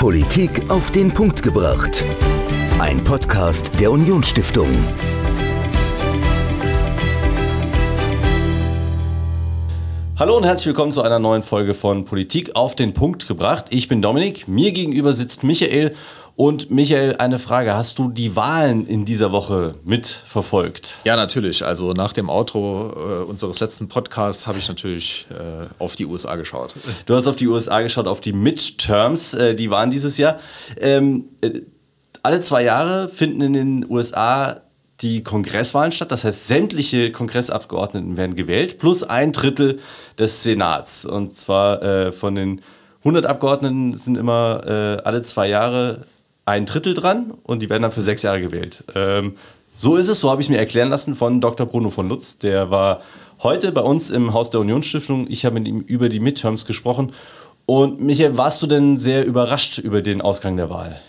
[0.00, 2.06] Politik auf den Punkt gebracht.
[2.78, 4.70] Ein Podcast der Unionsstiftung.
[10.18, 13.66] Hallo und herzlich willkommen zu einer neuen Folge von Politik auf den Punkt gebracht.
[13.68, 15.94] Ich bin Dominik, mir gegenüber sitzt Michael
[16.36, 17.74] und Michael, eine Frage.
[17.74, 20.96] Hast du die Wahlen in dieser Woche mitverfolgt?
[21.04, 21.64] Ja, natürlich.
[21.64, 26.36] Also nach dem Outro äh, unseres letzten Podcasts habe ich natürlich äh, auf die USA
[26.36, 26.74] geschaut.
[27.06, 30.38] Du hast auf die USA geschaut, auf die Midterms, äh, die waren dieses Jahr.
[30.80, 31.60] Ähm, äh,
[32.22, 34.60] alle zwei Jahre finden in den USA
[35.02, 36.12] die Kongresswahlen statt.
[36.12, 39.80] Das heißt, sämtliche Kongressabgeordneten werden gewählt, plus ein Drittel
[40.18, 41.04] des Senats.
[41.04, 42.60] Und zwar äh, von den
[43.00, 46.04] 100 Abgeordneten sind immer äh, alle zwei Jahre
[46.50, 48.84] ein Drittel dran und die werden dann für sechs Jahre gewählt.
[48.94, 49.34] Ähm,
[49.74, 51.66] so ist es, so habe ich mir erklären lassen von Dr.
[51.66, 52.38] Bruno von Lutz.
[52.38, 53.00] Der war
[53.42, 55.26] heute bei uns im Haus der Unionsstiftung.
[55.30, 57.12] Ich habe mit ihm über die Midterms gesprochen.
[57.66, 61.00] Und Michael, warst du denn sehr überrascht über den Ausgang der Wahl?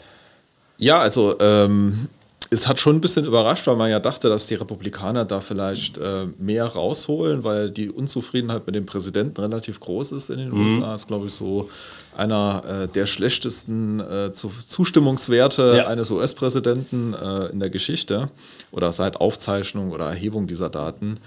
[0.77, 2.07] Ja, also ähm,
[2.53, 5.97] es hat schon ein bisschen überrascht, weil man ja dachte, dass die Republikaner da vielleicht
[5.97, 10.65] äh, mehr rausholen, weil die Unzufriedenheit mit dem Präsidenten relativ groß ist in den mhm.
[10.65, 10.93] USA.
[10.93, 11.69] Ist, glaube ich, so
[12.15, 15.87] einer äh, der schlechtesten äh, Zustimmungswerte ja.
[15.87, 18.27] eines US-Präsidenten äh, in der Geschichte
[18.71, 21.19] oder seit Aufzeichnung oder Erhebung dieser Daten.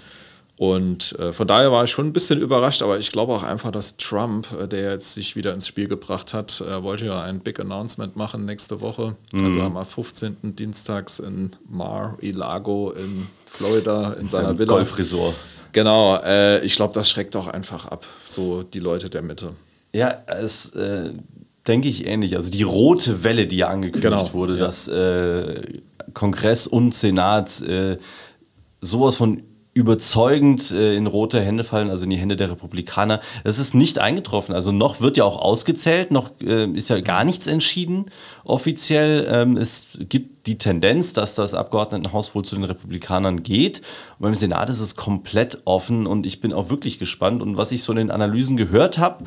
[0.57, 3.71] Und äh, von daher war ich schon ein bisschen überrascht, aber ich glaube auch einfach,
[3.71, 7.39] dass Trump, äh, der jetzt sich wieder ins Spiel gebracht hat, er wollte ja ein
[7.39, 9.45] Big Announcement machen nächste Woche, mhm.
[9.45, 10.55] also am 15.
[10.55, 14.75] Dienstags in Mar-a-Lago in Florida in seiner Villa.
[14.75, 15.35] Golfresort.
[15.73, 19.51] Genau, äh, ich glaube, das schreckt auch einfach ab, so die Leute der Mitte.
[19.91, 21.09] Ja, es äh,
[21.67, 22.37] denke ich ähnlich.
[22.37, 24.59] Also die rote Welle, die ja angekündigt genau, wurde, ja.
[24.59, 25.81] dass äh,
[26.13, 27.97] Kongress und Senat äh,
[28.79, 29.43] sowas von
[29.75, 33.19] überzeugend äh, in rote Hände fallen, also in die Hände der Republikaner.
[33.43, 34.55] Das ist nicht eingetroffen.
[34.55, 38.05] Also noch wird ja auch ausgezählt, noch äh, ist ja gar nichts entschieden
[38.45, 39.27] offiziell.
[39.29, 43.79] Ähm, es gibt die Tendenz, dass das Abgeordnetenhaus wohl zu den Republikanern geht.
[44.17, 47.41] Und beim Senat ist es komplett offen und ich bin auch wirklich gespannt.
[47.41, 49.25] Und was ich so in den Analysen gehört habe,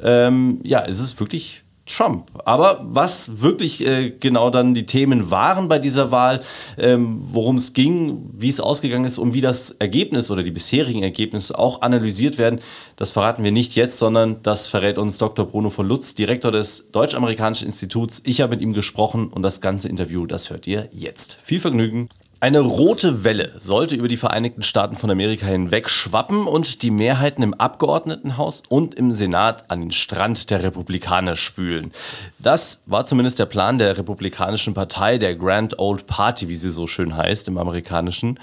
[0.00, 2.30] ähm, ja, es ist wirklich Trump.
[2.44, 6.40] Aber was wirklich äh, genau dann die Themen waren bei dieser Wahl,
[6.76, 11.02] ähm, worum es ging, wie es ausgegangen ist und wie das Ergebnis oder die bisherigen
[11.02, 12.60] Ergebnisse auch analysiert werden,
[12.96, 15.46] das verraten wir nicht jetzt, sondern das verrät uns Dr.
[15.46, 18.22] Bruno von Lutz, Direktor des Deutsch-Amerikanischen Instituts.
[18.24, 21.38] Ich habe mit ihm gesprochen und das ganze Interview, das hört ihr jetzt.
[21.42, 22.08] Viel Vergnügen.
[22.40, 27.42] Eine rote Welle sollte über die Vereinigten Staaten von Amerika hinweg schwappen und die Mehrheiten
[27.42, 31.90] im Abgeordnetenhaus und im Senat an den Strand der Republikaner spülen.
[32.38, 36.86] Das war zumindest der Plan der Republikanischen Partei, der Grand Old Party, wie sie so
[36.86, 38.38] schön heißt im amerikanischen.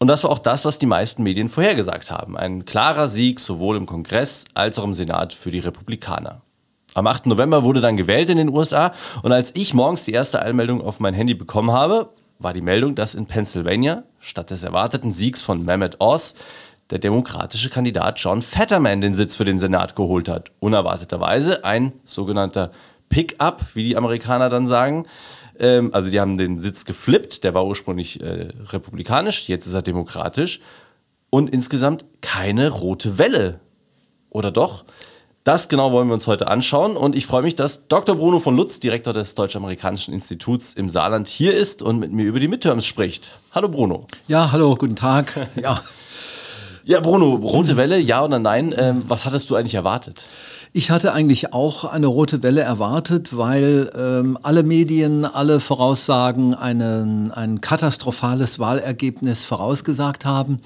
[0.00, 2.36] Und das war auch das, was die meisten Medien vorhergesagt haben.
[2.36, 6.40] Ein klarer Sieg sowohl im Kongress als auch im Senat für die Republikaner.
[6.94, 7.26] Am 8.
[7.26, 10.98] November wurde dann gewählt in den USA und als ich morgens die erste Einmeldung auf
[10.98, 15.64] mein Handy bekommen habe, war die Meldung, dass in Pennsylvania statt des erwarteten Siegs von
[15.64, 16.34] Mehmet Oz
[16.90, 20.50] der demokratische Kandidat John Fetterman den Sitz für den Senat geholt hat.
[20.60, 22.70] Unerwarteterweise ein sogenannter
[23.08, 25.06] Pick-up, wie die Amerikaner dann sagen.
[25.58, 29.82] Ähm, also die haben den Sitz geflippt, der war ursprünglich äh, republikanisch, jetzt ist er
[29.82, 30.60] demokratisch.
[31.30, 33.60] Und insgesamt keine rote Welle.
[34.30, 34.84] Oder doch?
[35.48, 38.16] Das genau wollen wir uns heute anschauen und ich freue mich, dass Dr.
[38.16, 42.38] Bruno von Lutz, Direktor des Deutsch-Amerikanischen Instituts im Saarland, hier ist und mit mir über
[42.38, 43.38] die Midterms spricht.
[43.52, 44.06] Hallo Bruno.
[44.26, 45.48] Ja, hallo, guten Tag.
[45.56, 45.80] Ja.
[46.84, 48.74] Ja, Bruno, rote Welle, ja oder nein?
[48.76, 50.26] Ähm, was hattest du eigentlich erwartet?
[50.74, 57.30] Ich hatte eigentlich auch eine rote Welle erwartet, weil ähm, alle Medien, alle Voraussagen einen,
[57.30, 60.60] ein katastrophales Wahlergebnis vorausgesagt haben.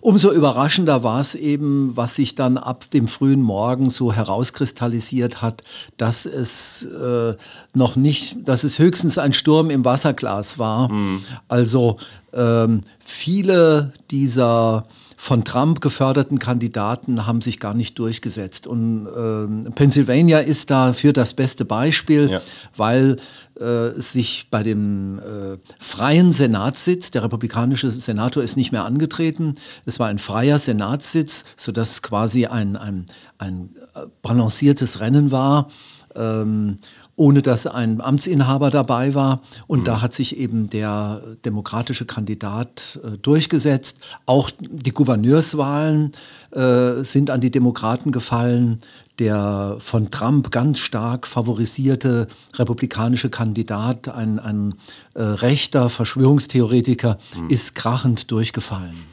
[0.00, 5.62] Umso überraschender war es eben, was sich dann ab dem frühen Morgen so herauskristallisiert hat,
[5.96, 7.34] dass es äh,
[7.74, 10.90] noch nicht, dass es höchstens ein Sturm im Wasserglas war.
[10.90, 11.22] Mhm.
[11.48, 11.98] Also
[12.32, 14.86] ähm, viele dieser
[15.22, 18.66] von Trump geförderten Kandidaten haben sich gar nicht durchgesetzt.
[18.66, 22.40] Und äh, Pennsylvania ist dafür das beste Beispiel, ja.
[22.74, 23.18] weil
[23.60, 29.52] äh, sich bei dem äh, freien Senatssitz, der republikanische Senator ist nicht mehr angetreten,
[29.84, 33.04] es war ein freier Senatssitz, sodass quasi ein, ein,
[33.36, 35.68] ein äh, balanciertes Rennen war.
[36.14, 36.78] Ähm,
[37.20, 39.42] ohne dass ein Amtsinhaber dabei war.
[39.66, 39.84] Und mhm.
[39.84, 43.98] da hat sich eben der demokratische Kandidat äh, durchgesetzt.
[44.24, 46.12] Auch die Gouverneurswahlen
[46.50, 48.78] äh, sind an die Demokraten gefallen.
[49.18, 54.76] Der von Trump ganz stark favorisierte republikanische Kandidat, ein, ein
[55.12, 57.50] äh, rechter Verschwörungstheoretiker, mhm.
[57.50, 59.09] ist krachend durchgefallen.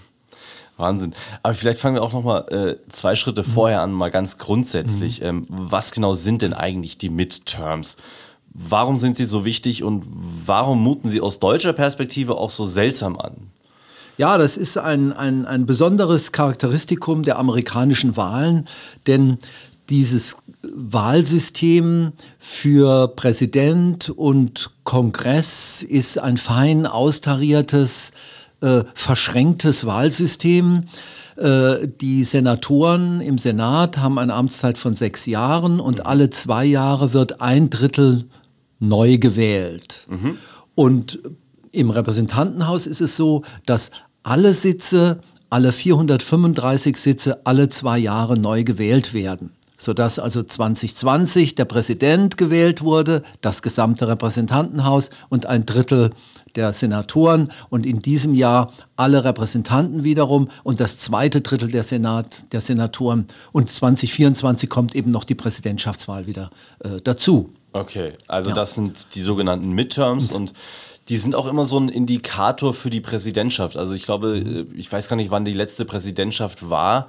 [0.77, 1.13] Wahnsinn.
[1.43, 3.47] Aber vielleicht fangen wir auch noch mal äh, zwei Schritte mhm.
[3.47, 5.21] vorher an, mal ganz grundsätzlich.
[5.21, 5.27] Mhm.
[5.27, 7.97] Ähm, was genau sind denn eigentlich die Midterms?
[8.57, 10.03] warum sind sie so wichtig und
[10.45, 13.51] warum muten sie aus deutscher Perspektive auch so seltsam an?
[14.17, 18.67] Ja, das ist ein, ein, ein besonderes Charakteristikum der amerikanischen Wahlen,
[19.05, 19.37] denn
[19.89, 28.13] dieses Wahlsystem für Präsident und Kongress ist ein fein austariertes, äh,
[28.93, 30.83] verschränktes Wahlsystem.
[31.37, 37.13] Äh, die Senatoren im Senat haben eine Amtszeit von sechs Jahren und alle zwei Jahre
[37.13, 38.25] wird ein Drittel
[38.79, 40.07] neu gewählt.
[40.09, 40.37] Mhm.
[40.73, 41.19] Und
[41.71, 43.91] im Repräsentantenhaus ist es so, dass
[44.23, 45.19] alle Sitze,
[45.49, 52.81] alle 435 Sitze alle zwei Jahre neu gewählt werden sodass also 2020 der Präsident gewählt
[52.81, 56.11] wurde, das gesamte Repräsentantenhaus und ein Drittel
[56.57, 62.51] der Senatoren und in diesem Jahr alle Repräsentanten wiederum und das zweite Drittel der, Senat,
[62.51, 63.27] der Senatoren.
[63.53, 66.49] Und 2024 kommt eben noch die Präsidentschaftswahl wieder
[66.79, 67.53] äh, dazu.
[67.71, 68.55] Okay, also ja.
[68.55, 70.51] das sind die sogenannten Midterms und,
[71.09, 73.77] die sind auch immer so ein Indikator für die Präsidentschaft.
[73.77, 77.07] Also ich glaube, äh, ich weiß gar nicht, wann die letzte Präsidentschaft war,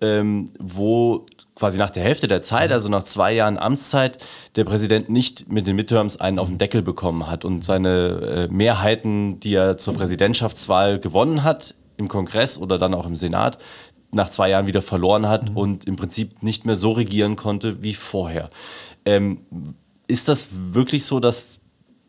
[0.00, 4.18] ähm, wo quasi nach der Hälfte der Zeit, also nach zwei Jahren Amtszeit,
[4.56, 8.48] der Präsident nicht mit den Midterms einen auf den Deckel bekommen hat und seine äh,
[8.52, 13.58] Mehrheiten, die er zur Präsidentschaftswahl gewonnen hat, im Kongress oder dann auch im Senat,
[14.10, 15.56] nach zwei Jahren wieder verloren hat mhm.
[15.56, 18.50] und im Prinzip nicht mehr so regieren konnte wie vorher.
[19.04, 19.40] Ähm,
[20.06, 21.60] ist das wirklich so, dass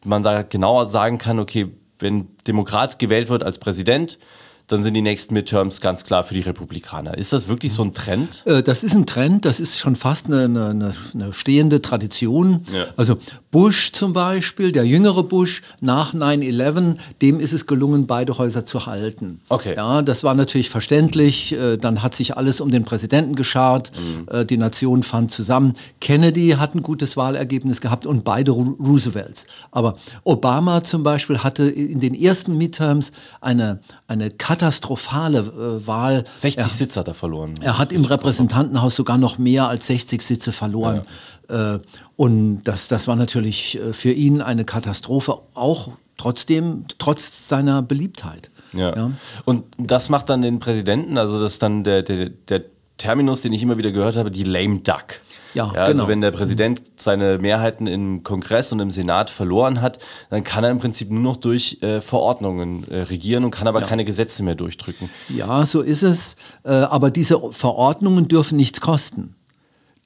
[0.04, 4.18] man da genauer sagen kann, okay, wenn Demokrat gewählt wird als Präsident,
[4.68, 7.18] dann sind die nächsten Midterms ganz klar für die Republikaner.
[7.18, 8.44] Ist das wirklich so ein Trend?
[8.46, 12.62] Äh, das ist ein Trend, das ist schon fast eine, eine, eine stehende Tradition.
[12.74, 12.86] Ja.
[12.98, 13.18] Also
[13.52, 18.86] Bush zum Beispiel, der jüngere Bush nach 9-11, dem ist es gelungen, beide Häuser zu
[18.86, 19.42] halten.
[19.50, 19.76] Okay.
[19.76, 21.54] Ja, das war natürlich verständlich.
[21.54, 23.92] Äh, dann hat sich alles um den Präsidenten geschart.
[23.96, 24.28] Mhm.
[24.30, 25.74] Äh, die Nation fand zusammen.
[26.02, 29.48] Kennedy hat ein gutes Wahlergebnis gehabt und beide Roosevelts.
[29.72, 36.26] Aber Obama zum Beispiel hatte in den ersten Midterms eine, eine katastrophale äh, Wahl.
[36.36, 37.56] 60 er, Sitze hat er verloren.
[37.62, 41.06] Er hat im Repräsentantenhaus sogar noch mehr als 60 Sitze verloren.
[41.50, 41.76] Ja.
[41.76, 41.80] Äh,
[42.16, 48.52] und das, das war natürlich äh, für ihn eine Katastrophe, auch trotzdem, trotz seiner Beliebtheit.
[48.74, 48.96] Ja.
[48.96, 49.12] ja.
[49.46, 52.64] Und das macht dann den Präsidenten, also das ist dann der, der, der
[52.98, 55.22] Terminus, den ich immer wieder gehört habe, die Lame Duck.
[55.56, 56.08] Ja, ja, also genau.
[56.10, 60.00] wenn der Präsident seine Mehrheiten im Kongress und im Senat verloren hat,
[60.30, 63.82] dann kann er im Prinzip nur noch durch äh, Verordnungen äh, regieren und kann aber
[63.82, 63.88] ja.
[63.88, 65.10] keine Gesetze mehr durchdrücken.
[65.30, 66.36] Ja, so ist es.
[66.64, 69.36] Äh, aber diese Verordnungen dürfen nichts kosten.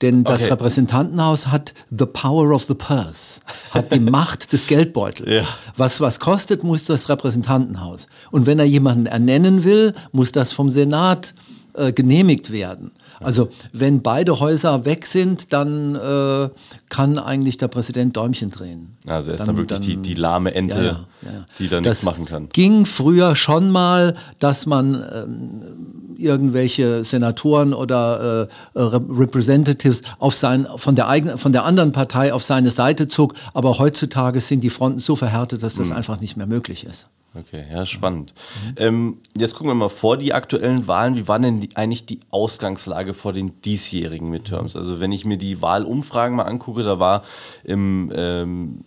[0.01, 0.51] Denn das okay.
[0.51, 3.41] Repräsentantenhaus hat the power of the purse,
[3.71, 5.29] hat die Macht des Geldbeutels.
[5.29, 5.43] Ja.
[5.75, 8.07] Was was kostet, muss das Repräsentantenhaus.
[8.31, 11.33] Und wenn er jemanden ernennen will, muss das vom Senat
[11.73, 12.91] äh, genehmigt werden.
[13.19, 16.49] Also wenn beide Häuser weg sind, dann äh,
[16.89, 18.97] kann eigentlich der Präsident Däumchen drehen.
[19.07, 20.83] Also er ist dann, dann wirklich dann, die, die lahme Ente, ja,
[21.21, 21.45] ja, ja.
[21.57, 22.49] die dann nichts machen kann.
[22.49, 30.95] Ging früher schon mal, dass man ähm, irgendwelche Senatoren oder äh, Representatives auf sein, von,
[30.95, 34.99] der eigenen, von der anderen Partei auf seine Seite zog, aber heutzutage sind die Fronten
[34.99, 35.95] so verhärtet, dass das mhm.
[35.95, 37.07] einfach nicht mehr möglich ist.
[37.35, 38.33] Okay, ja, spannend.
[38.65, 38.75] Mhm.
[38.77, 41.15] Ähm, jetzt gucken wir mal vor die aktuellen Wahlen.
[41.15, 44.75] Wie war denn die, eigentlich die Ausgangslage vor den diesjährigen Midterms?
[44.75, 47.23] Also wenn ich mir die Wahlumfragen mal angucke, da war
[47.63, 48.83] im ähm,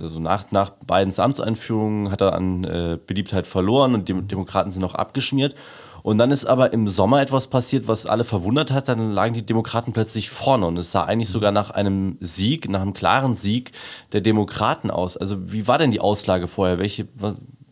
[0.00, 4.82] also nach, nach Bidens Amtseinführung hat er an äh, Beliebtheit verloren und die Demokraten sind
[4.82, 5.54] auch abgeschmiert.
[6.02, 8.88] Und dann ist aber im Sommer etwas passiert, was alle verwundert hat.
[8.88, 12.82] Dann lagen die Demokraten plötzlich vorne und es sah eigentlich sogar nach einem Sieg, nach
[12.82, 13.72] einem klaren Sieg
[14.12, 15.16] der Demokraten aus.
[15.16, 16.78] Also wie war denn die Auslage vorher?
[16.78, 17.08] Welche,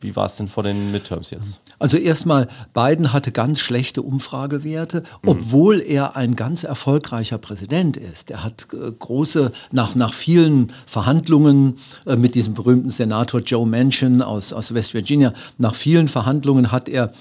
[0.03, 1.61] wie war es denn vor den Midterms jetzt?
[1.79, 5.29] Also erstmal, Biden hatte ganz schlechte Umfragewerte, mhm.
[5.29, 8.31] obwohl er ein ganz erfolgreicher Präsident ist.
[8.31, 14.23] Er hat äh, große, nach, nach vielen Verhandlungen äh, mit diesem berühmten Senator Joe Manchin
[14.23, 17.13] aus, aus West Virginia, nach vielen Verhandlungen hat er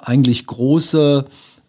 [0.00, 1.26] eigentlich große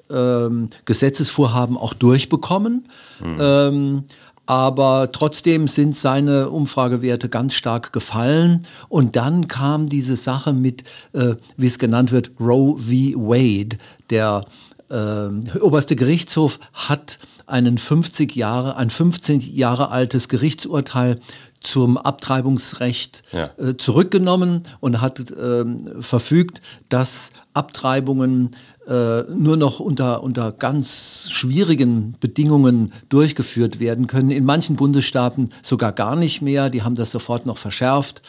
[0.10, 2.88] ähm, Gesetzesvorhaben auch durchbekommen.
[3.20, 3.38] Mhm.
[3.40, 4.04] Ähm,
[4.48, 8.66] aber trotzdem sind seine Umfragewerte ganz stark gefallen.
[8.90, 13.20] Und dann kam diese Sache mit, äh, wie es genannt wird, Roe v.
[13.20, 13.78] Wade.
[14.10, 14.46] Der
[14.90, 21.20] äh, oberste Gerichtshof hat einen 50 Jahre, ein 15 Jahre altes Gerichtsurteil
[21.62, 23.52] zum Abtreibungsrecht ja.
[23.58, 25.66] äh, zurückgenommen und hat äh,
[26.00, 28.52] verfügt, dass Abtreibungen
[28.88, 34.32] äh, nur noch unter, unter ganz schwierigen Bedingungen durchgeführt werden können.
[34.32, 36.70] In manchen Bundesstaaten sogar gar nicht mehr.
[36.70, 38.22] Die haben das sofort noch verschärft.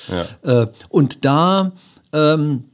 [0.43, 0.63] Ja.
[0.63, 1.73] Äh, und da
[2.13, 2.65] ähm,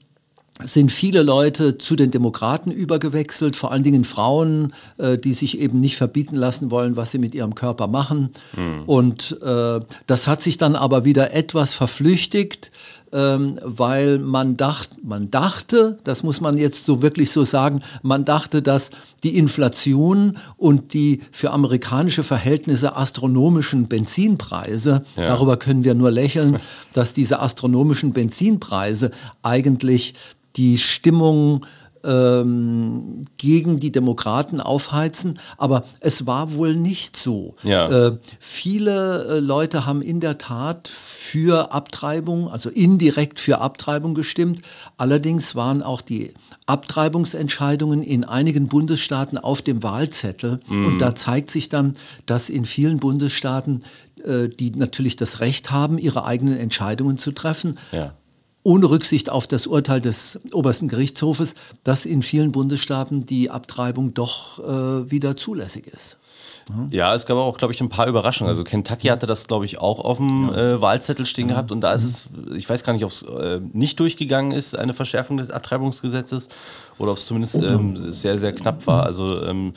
[0.63, 5.81] sind viele Leute zu den Demokraten übergewechselt, vor allen Dingen Frauen, äh, die sich eben
[5.81, 8.31] nicht verbieten lassen wollen, was sie mit ihrem Körper machen.
[8.57, 8.83] Mhm.
[8.87, 12.71] Und äh, das hat sich dann aber wieder etwas verflüchtigt
[13.15, 18.25] ähm, weil man, dacht, man dachte, das muss man jetzt so wirklich so sagen, man
[18.25, 18.91] dachte, dass
[19.23, 25.27] die Inflation und die für amerikanische Verhältnisse astronomischen Benzinpreise, ja.
[25.27, 26.59] darüber können wir nur lächeln,
[26.93, 30.15] dass diese astronomischen Benzinpreise eigentlich
[30.57, 31.65] die Stimmung
[32.05, 37.55] ähm, gegen die Demokraten aufheizen, aber es war wohl nicht so.
[37.63, 38.09] Ja.
[38.09, 44.61] Äh, viele äh, Leute haben in der Tat für Abtreibung, also indirekt für Abtreibung gestimmt.
[44.99, 46.35] Allerdings waren auch die
[46.67, 50.61] Abtreibungsentscheidungen in einigen Bundesstaaten auf dem Wahlzettel.
[50.69, 50.87] Mhm.
[50.87, 51.97] Und da zeigt sich dann,
[52.27, 53.83] dass in vielen Bundesstaaten,
[54.25, 58.13] äh, die natürlich das Recht haben, ihre eigenen Entscheidungen zu treffen, ja
[58.65, 61.55] ohne Rücksicht auf das Urteil des obersten Gerichtshofes,
[61.85, 66.19] dass in vielen Bundesstaaten die Abtreibung doch äh, wieder zulässig ist.
[66.91, 68.49] Ja, es gab auch, glaube ich, ein paar Überraschungen.
[68.49, 71.93] Also Kentucky hatte das, glaube ich, auch auf dem äh, Wahlzettel stehen gehabt und da
[71.93, 75.51] ist es, ich weiß gar nicht, ob es äh, nicht durchgegangen ist, eine Verschärfung des
[75.51, 76.49] Abtreibungsgesetzes
[76.99, 79.05] oder ob es zumindest ähm, sehr, sehr knapp war.
[79.05, 79.75] Also ähm,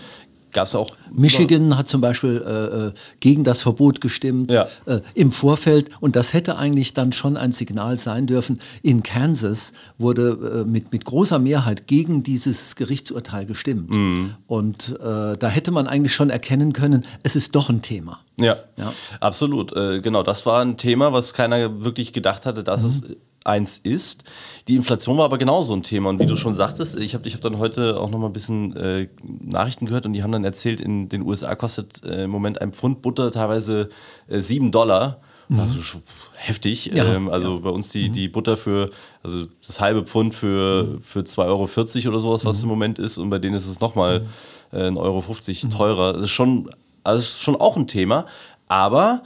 [0.57, 0.97] gab es auch.
[1.13, 4.67] Michigan hat zum Beispiel äh, äh, gegen das Verbot gestimmt ja.
[4.87, 8.59] äh, im Vorfeld und das hätte eigentlich dann schon ein Signal sein dürfen.
[8.81, 13.91] In Kansas wurde äh, mit, mit großer Mehrheit gegen dieses Gerichtsurteil gestimmt.
[13.91, 14.33] Mhm.
[14.47, 18.21] Und äh, da hätte man eigentlich schon erkennen können, es ist doch ein Thema.
[18.39, 18.93] Ja, ja.
[19.19, 19.75] absolut.
[19.75, 22.87] Äh, genau, das war ein Thema, was keiner wirklich gedacht hatte, dass mhm.
[22.87, 23.03] es
[23.47, 24.23] eins ist.
[24.67, 26.09] Die Inflation war aber genauso ein Thema.
[26.09, 28.33] Und wie du schon sagtest, ich habe ich hab dann heute auch noch mal ein
[28.33, 32.29] bisschen äh, Nachrichten gehört und die haben dann erzählt, in den USA kostet äh, im
[32.29, 33.89] Moment ein Pfund Butter teilweise
[34.27, 35.21] äh, 7 Dollar.
[35.49, 35.59] Mhm.
[35.61, 36.03] Also schon
[36.35, 36.87] heftig.
[36.87, 37.59] Ja, ähm, also ja.
[37.59, 38.13] bei uns die, mhm.
[38.13, 38.89] die Butter für,
[39.23, 41.01] also das halbe Pfund für, mhm.
[41.01, 42.63] für 2,40 Euro oder sowas, was mhm.
[42.63, 43.17] im Moment ist.
[43.17, 44.25] Und bei denen ist es nochmal
[44.71, 45.69] äh, 1,50 Euro mhm.
[45.69, 46.13] teurer.
[46.13, 46.69] Das ist schon,
[47.03, 48.25] also ist schon auch ein Thema.
[48.67, 49.23] Aber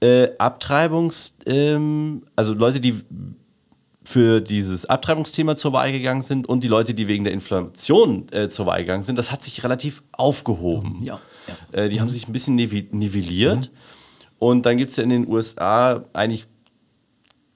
[0.00, 2.94] äh, Abtreibungs, ähm, also Leute, die
[4.06, 8.48] für dieses Abtreibungsthema zur Wahl gegangen sind und die Leute, die wegen der Inflation äh,
[8.48, 11.02] zur Wahl gegangen sind, das hat sich relativ aufgehoben.
[11.02, 11.80] Ja, ja.
[11.80, 12.02] Äh, die mhm.
[12.02, 13.70] haben sich ein bisschen nivelliert.
[13.72, 13.76] Mhm.
[14.38, 16.46] Und dann gibt es ja in den USA eigentlich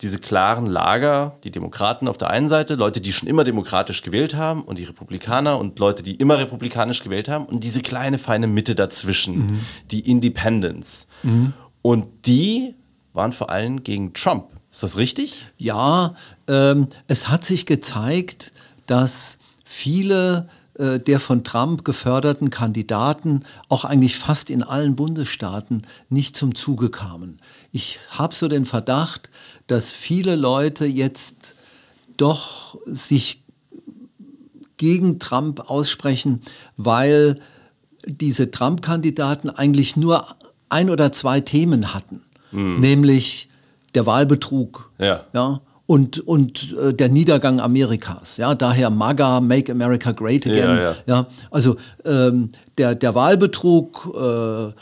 [0.01, 4.35] diese klaren Lager, die Demokraten auf der einen Seite, Leute, die schon immer demokratisch gewählt
[4.35, 8.47] haben und die Republikaner und Leute, die immer republikanisch gewählt haben und diese kleine feine
[8.47, 9.61] Mitte dazwischen, mhm.
[9.91, 11.07] die Independents.
[11.23, 11.53] Mhm.
[11.83, 12.75] Und die
[13.13, 14.49] waren vor allem gegen Trump.
[14.71, 15.47] Ist das richtig?
[15.59, 16.15] Ja,
[16.47, 18.53] ähm, es hat sich gezeigt,
[18.87, 20.49] dass viele
[20.81, 26.89] äh, der von Trump geförderten Kandidaten auch eigentlich fast in allen Bundesstaaten nicht zum Zuge
[26.89, 27.39] kamen.
[27.71, 29.29] Ich habe so den Verdacht,
[29.67, 31.55] dass viele Leute jetzt
[32.17, 33.43] doch sich
[34.79, 36.41] gegen Trump aussprechen,
[36.79, 37.39] weil
[38.07, 40.35] diese Trump-Kandidaten eigentlich nur
[40.71, 42.23] ein oder zwei Themen hatten,
[42.53, 42.81] mhm.
[42.81, 43.50] nämlich
[43.95, 44.91] der Wahlbetrug.
[44.99, 45.25] Ja.
[45.33, 48.37] ja und, und äh, der Niedergang Amerikas.
[48.37, 50.57] Ja, daher MAGA, Make America Great Again.
[50.57, 50.97] Ja, ja.
[51.07, 54.73] ja also ähm, der, der Wahlbetrug, äh,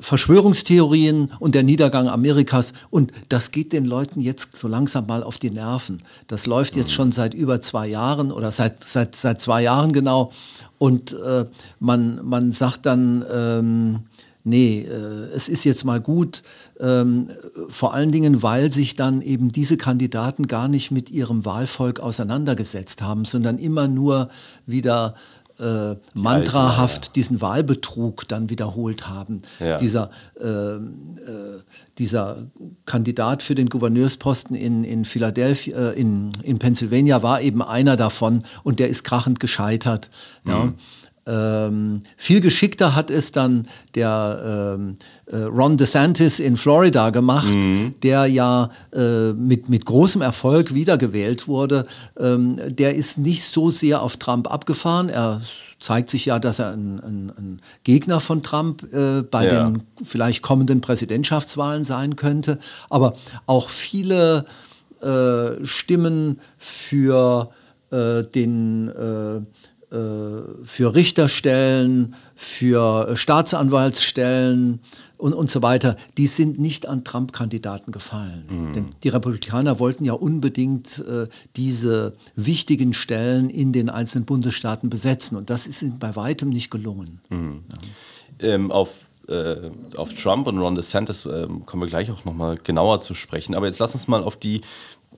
[0.00, 2.72] Verschwörungstheorien und der Niedergang Amerikas.
[2.88, 6.02] Und das geht den Leuten jetzt so langsam mal auf die Nerven.
[6.28, 6.94] Das läuft jetzt mhm.
[6.94, 10.30] schon seit über zwei Jahren oder seit, seit, seit zwei Jahren genau.
[10.78, 11.44] Und äh,
[11.78, 14.00] man, man sagt dann, ähm,
[14.44, 16.42] nee, äh, es ist jetzt mal gut,
[16.80, 17.28] ähm,
[17.68, 23.02] vor allen Dingen, weil sich dann eben diese Kandidaten gar nicht mit ihrem Wahlvolk auseinandergesetzt
[23.02, 24.28] haben, sondern immer nur
[24.66, 25.14] wieder
[25.58, 27.12] äh, mantrahaft ja.
[27.14, 29.42] diesen Wahlbetrug dann wiederholt haben.
[29.60, 29.76] Ja.
[29.76, 30.80] Dieser, äh, äh,
[31.98, 32.48] dieser
[32.86, 38.44] Kandidat für den Gouverneursposten in, in Philadelphia, äh, in, in Pennsylvania war eben einer davon
[38.64, 40.10] und der ist krachend gescheitert.
[40.44, 40.50] Mhm.
[40.50, 40.72] Ja.
[41.24, 47.94] Ähm, viel geschickter hat es dann der ähm, äh, Ron DeSantis in Florida gemacht, mhm.
[48.02, 51.86] der ja äh, mit, mit großem Erfolg wiedergewählt wurde.
[52.18, 55.08] Ähm, der ist nicht so sehr auf Trump abgefahren.
[55.08, 55.40] Er
[55.78, 59.68] zeigt sich ja, dass er ein, ein, ein Gegner von Trump äh, bei ja.
[59.68, 62.58] den vielleicht kommenden Präsidentschaftswahlen sein könnte.
[62.90, 63.14] Aber
[63.46, 64.46] auch viele
[65.00, 67.50] äh, Stimmen für
[67.90, 69.40] äh, den äh,
[69.92, 74.80] für Richterstellen, für Staatsanwaltsstellen
[75.22, 78.44] und, und so weiter, die sind nicht an Trump-Kandidaten gefallen.
[78.48, 78.72] Mhm.
[78.72, 85.36] Denn die Republikaner wollten ja unbedingt äh, diese wichtigen Stellen in den einzelnen Bundesstaaten besetzen.
[85.36, 87.20] Und das ist ihnen bei weitem nicht gelungen.
[87.30, 87.62] Mhm.
[88.40, 88.48] Ja.
[88.48, 92.98] Ähm, auf äh, auf Trump und Ron DeSantis äh, kommen wir gleich auch nochmal genauer
[92.98, 93.54] zu sprechen.
[93.54, 94.62] Aber jetzt lass uns mal auf die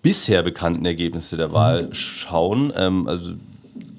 [0.03, 1.95] bisher bekannten Ergebnisse der Wahl Mhm.
[1.95, 3.33] schauen, ähm, also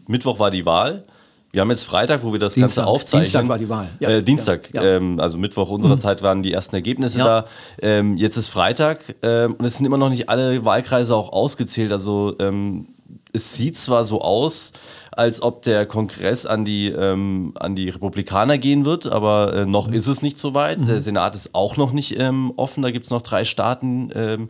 [0.07, 1.05] Mittwoch war die Wahl.
[1.51, 2.83] Wir haben jetzt Freitag, wo wir das Dienstag.
[2.83, 3.23] Ganze aufzeichnen.
[3.23, 3.87] Dienstag war die Wahl.
[4.01, 4.09] Ja.
[4.09, 4.81] Äh, Dienstag, Ja.
[4.81, 4.87] Mhm.
[4.87, 4.93] Ja.
[4.97, 7.45] Ähm, also Mittwoch unserer Zeit waren die ersten Ergebnisse da.
[7.81, 11.93] Ähm, jetzt ist Freitag ähm, und es sind immer noch nicht alle Wahlkreise auch ausgezählt.
[11.93, 12.89] Also ähm,
[13.31, 14.73] es sieht zwar so aus,
[15.13, 19.89] als ob der Kongress an die, ähm, an die Republikaner gehen wird, aber äh, noch
[19.89, 20.79] ist es nicht so weit.
[20.79, 20.87] Mhm.
[20.87, 22.83] Der Senat ist auch noch nicht ähm, offen.
[22.83, 24.49] Da gibt es noch drei Staaten, ähm,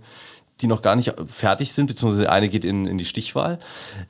[0.61, 3.59] die noch gar nicht fertig sind, beziehungsweise eine geht in, in die Stichwahl.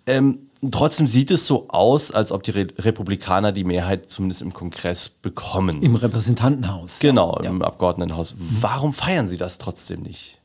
[0.05, 4.53] Ähm, trotzdem sieht es so aus, als ob die Re Republikaner die Mehrheit zumindest im
[4.53, 5.81] Kongress bekommen.
[5.83, 6.99] Im Repräsentantenhaus.
[6.99, 7.49] genau, Ja.
[7.49, 8.35] im Abgeordnetenhaus.
[8.37, 10.39] Warum feiern sie das trotzdem nicht?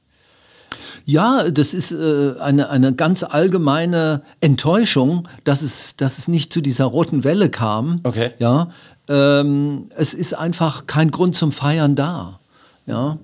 [1.05, 6.61] Ja, das ist äh, eine, eine ganz allgemeine Enttäuschung, dass es, dass es nicht zu
[6.61, 8.01] dieser roten Welle kam.
[8.05, 8.33] Okay.
[8.39, 8.71] Ja,
[9.09, 12.39] ähm, es ist einfach kein Grund zum Feiern da.
[12.87, 13.19] Ja.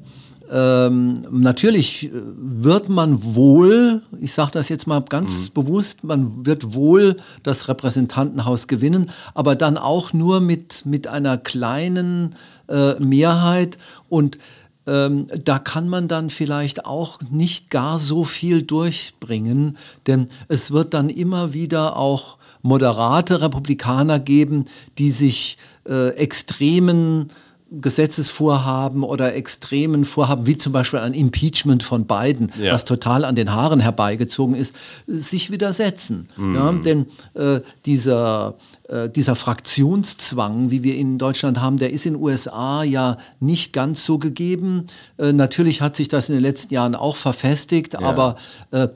[0.50, 6.74] Ähm, natürlich äh, wird man wohl, ich sage das jetzt mal ganz bewusst, man wird
[6.74, 12.36] wohl das Repräsentantenhaus gewinnen, aber dann auch nur mit, mit einer kleinen
[12.68, 13.78] äh, Mehrheit.
[14.08, 14.38] Und
[14.86, 19.76] ähm, da kann man dann vielleicht auch nicht gar so viel durchbringen,
[20.06, 24.66] denn es wird dann immer wieder auch moderate Republikaner geben,
[24.98, 27.28] die sich äh, extremen
[27.70, 32.72] Gesetzesvorhaben oder extremen Vorhaben, wie zum Beispiel ein Impeachment von Biden, Ja.
[32.72, 34.74] was total an den Haaren herbeigezogen ist,
[35.08, 36.28] sich widersetzen.
[36.36, 38.54] Ja, denn äh, dieser,
[38.88, 43.18] äh, dieser Fraktionszwang, wie wir ihn in Deutschland haben, der ist in den USA ja
[43.40, 44.86] nicht ganz so gegeben.
[45.18, 48.36] Äh, natürlich hat sich das in den letzten Jahren auch verfestigt, aber
[48.70, 48.88] äh,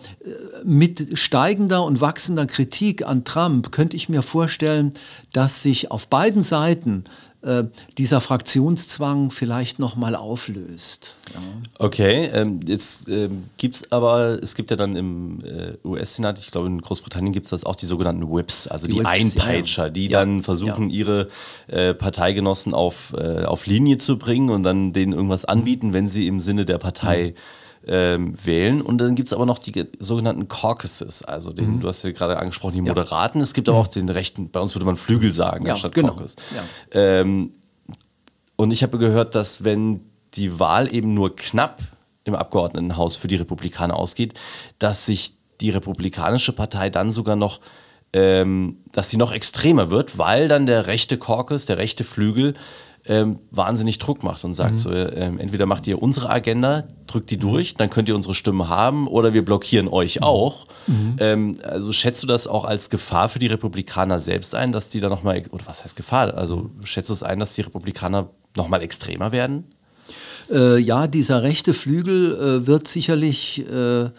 [0.64, 4.92] mit steigender und wachsender Kritik an Trump könnte ich mir vorstellen,
[5.32, 7.04] dass sich auf beiden Seiten
[7.42, 7.64] äh,
[7.96, 11.16] dieser Fraktionszwang vielleicht noch mal auflöst.
[11.32, 11.40] Ja.
[11.78, 16.50] Okay, ähm, jetzt ähm, gibt es aber, es gibt ja dann im äh, US-Senat, ich
[16.50, 19.14] glaube in Großbritannien gibt es das auch die sogenannten Whips, also die, Die Whips, ja,
[19.14, 19.46] ja.
[19.46, 21.28] Einpeitscher, die Ja, dann versuchen, ihre
[21.66, 26.26] äh, Parteigenossen auf, äh, auf Linie zu bringen und dann denen irgendwas anbieten, wenn sie
[26.26, 27.34] im Sinne der Partei
[27.86, 28.82] ähm, wählen.
[28.82, 31.80] Und dann gibt es aber noch die ge- sogenannten Caucuses, also den, Mhm.
[31.80, 33.40] du hast ja gerade angesprochen, die Moderaten.
[33.40, 36.08] Es gibt aber auch den rechten, bei uns würde man Flügel sagen, Ja, anstatt genau.
[36.10, 36.36] Caucus.
[36.54, 36.62] Ja.
[37.00, 37.52] Ähm,
[38.56, 40.00] und ich habe gehört, dass wenn
[40.34, 41.80] die Wahl eben nur knapp
[42.24, 44.34] im Abgeordnetenhaus für die Republikaner ausgeht,
[44.78, 47.60] dass sich die Republikanische Partei dann sogar noch,
[48.12, 52.54] ähm, dass sie noch extremer wird, weil dann der rechte Caucus, der rechte Flügel,
[53.10, 57.38] ähm, wahnsinnig Druck macht und sagt so, ähm, entweder macht ihr unsere Agenda, drückt die
[57.38, 60.66] durch, dann könnt ihr unsere Stimme haben oder wir blockieren euch auch.
[61.18, 65.00] Ähm, also schätzt du das auch als Gefahr für die Republikaner selbst ein, dass die
[65.00, 66.34] da nochmal, oder was heißt Gefahr?
[66.34, 69.64] Also schätzt du es ein, dass die Republikaner nochmal extremer werden?
[70.48, 74.10] Äh, ja, dieser rechte Flügel äh, wird sicherlich äh,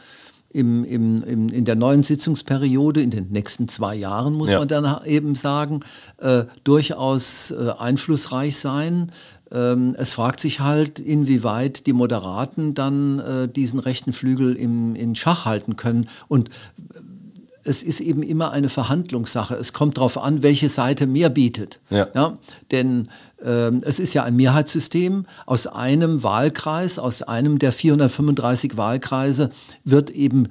[0.53, 4.59] im, im, im, in der neuen Sitzungsperiode, in den nächsten zwei Jahren, muss Ja.
[4.59, 5.81] man dann eben sagen,
[6.17, 9.11] äh, durchaus äh, einflussreich sein.
[9.51, 15.15] Ähm, es fragt sich halt, inwieweit die Moderaten dann äh, diesen rechten Flügel im, in
[15.15, 16.07] Schach halten können.
[16.27, 16.49] Und
[17.63, 19.55] es ist eben immer eine Verhandlungssache.
[19.55, 21.79] Es kommt darauf an, welche Seite mehr bietet.
[21.89, 22.33] Ja.
[22.71, 23.09] Denn
[23.43, 25.25] ähm, es ist ja ein Mehrheitssystem.
[25.45, 29.51] Aus einem Wahlkreis, aus einem der 435 Wahlkreise
[29.83, 30.47] wird eben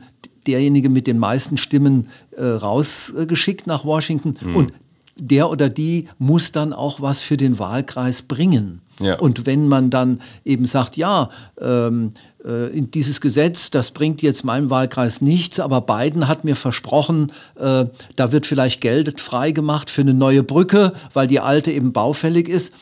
[0.46, 4.36] derjenige mit den meisten Stimmen äh, rausgeschickt nach Washington.
[4.54, 4.72] Und
[5.16, 8.80] der oder die muss dann auch was für den Wahlkreis bringen.
[9.00, 9.18] Ja.
[9.18, 12.29] Und wenn man dann eben sagt, ja, ähm, äh,
[12.68, 17.84] in dieses Gesetz, das bringt jetzt meinem Wahlkreis nichts, aber Biden hat mir versprochen, äh,
[18.16, 22.72] da wird vielleicht Geld freigemacht für eine neue Brücke, weil die alte eben baufällig ist.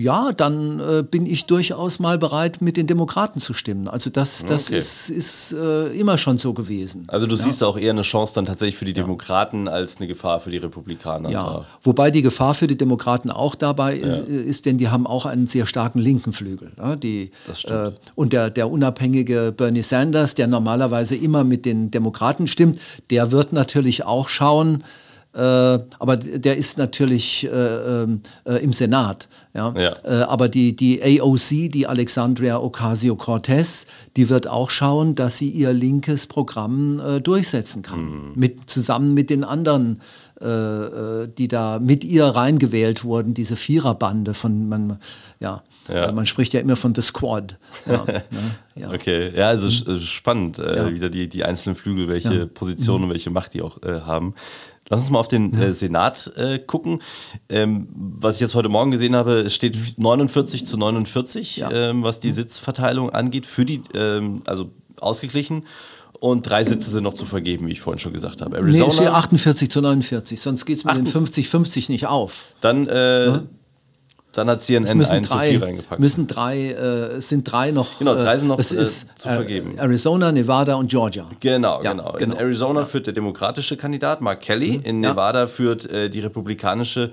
[0.00, 3.88] Ja, dann äh, bin ich durchaus mal bereit, mit den Demokraten zu stimmen.
[3.88, 4.78] Also das, das Okay.
[4.78, 7.02] ist, ist äh, immer schon so gewesen.
[7.08, 10.38] Also du siehst auch eher eine Chance dann tatsächlich für die Demokraten als eine Gefahr
[10.38, 11.30] für die Republikaner.
[11.30, 15.26] Ja, wobei die Gefahr für die Demokraten auch dabei äh, ist, denn die haben auch
[15.26, 16.70] einen sehr starken linken Flügel.
[16.78, 17.88] Ja, die, Das stimmt.
[17.88, 22.78] Äh, und der, der unabhängige Bernie Sanders, der normalerweise immer mit den Demokraten stimmt,
[23.10, 24.84] der wird natürlich auch schauen,
[25.42, 29.28] aber der ist natürlich äh, ähm, äh, im Senat.
[29.54, 29.72] Ja?
[29.76, 29.96] Ja.
[30.04, 35.72] Äh, aber die, die AOC, die Alexandria Ocasio-Cortez, die wird auch schauen, dass sie ihr
[35.72, 38.00] linkes Programm äh, durchsetzen kann.
[38.04, 38.32] Mhm.
[38.34, 40.00] Mit, zusammen mit den anderen,
[40.40, 44.98] äh, äh, die da mit ihr reingewählt wurden, diese Viererbande von, man,
[45.40, 46.06] ja, Ja.
[46.06, 47.58] äh, man spricht ja immer von The Squad.
[47.86, 48.22] Ja, ne?
[48.76, 48.90] ja.
[48.92, 52.46] Okay, ja, also sch- spannend, äh, wieder die, die einzelnen Flügel, welche.
[52.46, 54.34] Positionen und welche Macht die auch äh, haben.
[54.90, 57.02] Lass uns mal auf den äh, Senat äh, gucken.
[57.48, 61.70] Ähm, was ich jetzt heute Morgen gesehen habe, es steht 49 zu 49, Ja.
[61.70, 64.70] ähm, was die Sitzverteilung angeht, für die, ähm, also
[65.00, 65.64] ausgeglichen.
[66.20, 68.56] und drei Sitze sind noch zu vergeben, wie ich vorhin schon gesagt habe.
[68.56, 72.46] Arizona, nee, ist hier 48 zu 49, sonst geht es mit den 50-50 nicht auf.
[72.60, 73.42] Dann, äh, ja?
[74.32, 76.00] Dann hat CNN einen drei, zu viel reingepackt.
[76.00, 77.98] Müssen drei, äh, es sind drei noch.
[77.98, 79.78] Genau, drei sind noch äh, ist, zu vergeben.
[79.78, 81.26] Arizona, Nevada und Georgia.
[81.40, 82.12] Genau, ja, genau.
[82.12, 82.36] In genau.
[82.36, 84.84] Arizona führt der demokratische Kandidat Mark Kelly, mhm.
[84.84, 87.10] in Nevada führt äh, die republikanische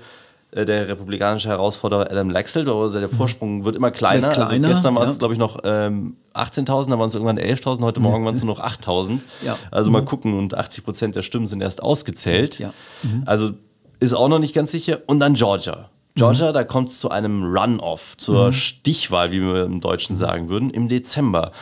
[0.52, 3.12] äh, der republikanische Herausforderer Adam Laxalt, also der mhm.
[3.12, 4.28] Vorsprung wird immer kleiner.
[4.28, 5.18] Also kleiner also gestern war es, ja.
[5.18, 8.54] glaube ich, noch ähm, 18.000, da waren es irgendwann 11.000, heute Morgen waren es nur
[8.54, 9.20] noch 8.000.
[9.44, 9.58] Ja.
[9.70, 9.94] Also mhm.
[9.94, 12.58] mal gucken, und 80 Prozent der Stimmen sind erst ausgezählt.
[12.58, 12.72] Ja.
[13.02, 13.22] Mhm.
[13.26, 13.50] Also
[13.98, 15.00] ist auch noch nicht ganz sicher.
[15.06, 15.90] Und dann Georgia.
[16.16, 16.54] Georgia, mhm.
[16.54, 18.52] da kommt es zu einem Run-Off, zur mhm.
[18.52, 21.52] Stichwahl, wie wir im Deutschen sagen würden, im Dezember.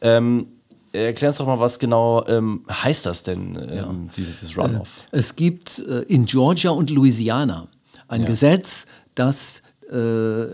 [0.00, 0.48] Ähm,
[0.92, 3.94] Erklär uns doch mal, was genau ähm, heißt das denn, ähm, ja.
[4.16, 5.04] dieses Run-Off?
[5.12, 7.68] Äh, es gibt äh, in Georgia und Louisiana
[8.08, 8.26] ein ja.
[8.26, 10.46] Gesetz, das äh,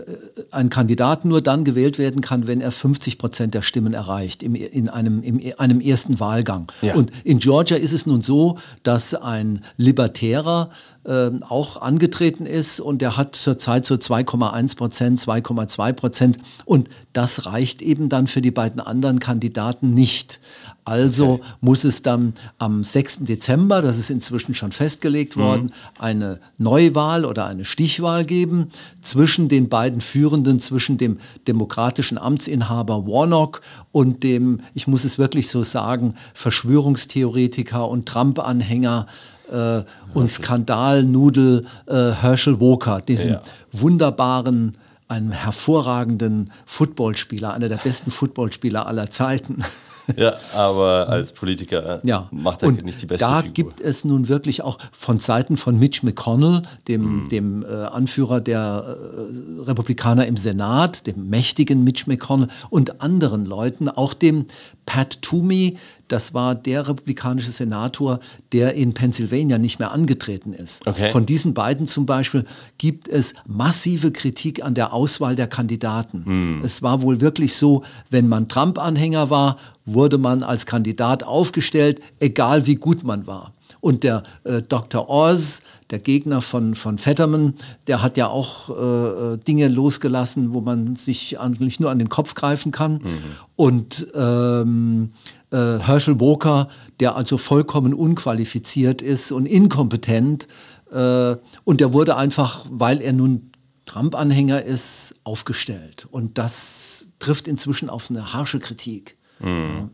[0.51, 4.55] ein Kandidat nur dann gewählt werden kann, wenn er 50 Prozent der Stimmen erreicht im,
[4.55, 6.67] in einem, in einem ersten Wahlgang.
[6.81, 6.95] Ja.
[6.95, 10.69] Und in Georgia ist es nun so, dass ein Libertärer
[11.05, 17.45] äh, auch angetreten ist und der hat zurzeit so 2,1 Prozent, 2,2 Prozent und das
[17.45, 20.39] reicht eben dann für die beiden anderen Kandidaten nicht.
[20.83, 21.43] Also okay.
[21.61, 23.19] muss es dann am 6.
[23.21, 25.41] Dezember, das ist inzwischen schon festgelegt mhm.
[25.41, 28.69] worden, eine Neuwahl oder eine Stichwahl geben
[29.01, 35.49] zwischen den beiden Führenden, zwischen dem demokratischen Amtsinhaber Warnock und dem, ich muss es wirklich
[35.49, 39.07] so sagen, Verschwörungstheoretiker und Trump-Anhänger
[39.51, 43.41] äh, und Skandalnudel äh, Herschel Walker, diesem ja.
[43.71, 44.77] wunderbaren
[45.07, 49.63] einem hervorragenden Footballspieler, einer der besten Footballspieler aller Zeiten.
[50.17, 52.27] Ja, aber als Politiker ja.
[52.31, 53.53] macht er nicht die beste da Figur.
[53.53, 57.29] gibt es nun wirklich auch von Seiten von Mitch McConnell, dem, mhm.
[57.29, 63.89] dem äh, Anführer der äh, Republikaner im Senat, dem mächtigen Mitch McConnell und anderen Leuten,
[63.89, 64.45] auch dem
[64.85, 68.19] Pat Toomey, das war der republikanische Senator,
[68.51, 70.85] der in Pennsylvania nicht mehr angetreten ist.
[70.85, 71.11] Okay.
[71.11, 72.45] Von diesen beiden zum Beispiel
[72.77, 76.23] gibt es massive Kritik an der Auswahl der Kandidaten.
[76.25, 76.61] Mhm.
[76.63, 82.65] Es war wohl wirklich so, wenn man Trump-Anhänger war, wurde man als Kandidat aufgestellt, egal
[82.67, 83.53] wie gut man war.
[83.81, 85.09] Und der äh, Dr.
[85.09, 87.53] Oz, der Gegner von, von Fetterman,
[87.85, 92.09] der hat ja auch äh, äh, Dinge losgelassen, wo man sich eigentlich nur an den
[92.09, 92.93] Kopf greifen kann.
[92.93, 93.19] Mhm.
[93.55, 95.11] Und ähm,
[95.51, 100.47] äh, Herschel Walker, der also vollkommen unqualifiziert ist und inkompetent.
[100.91, 103.51] Äh, und der wurde einfach, weil er nun
[103.85, 106.07] Trump-Anhänger ist, aufgestellt.
[106.09, 109.17] Und das trifft inzwischen auf eine harsche Kritik.
[109.39, 109.91] Mhm.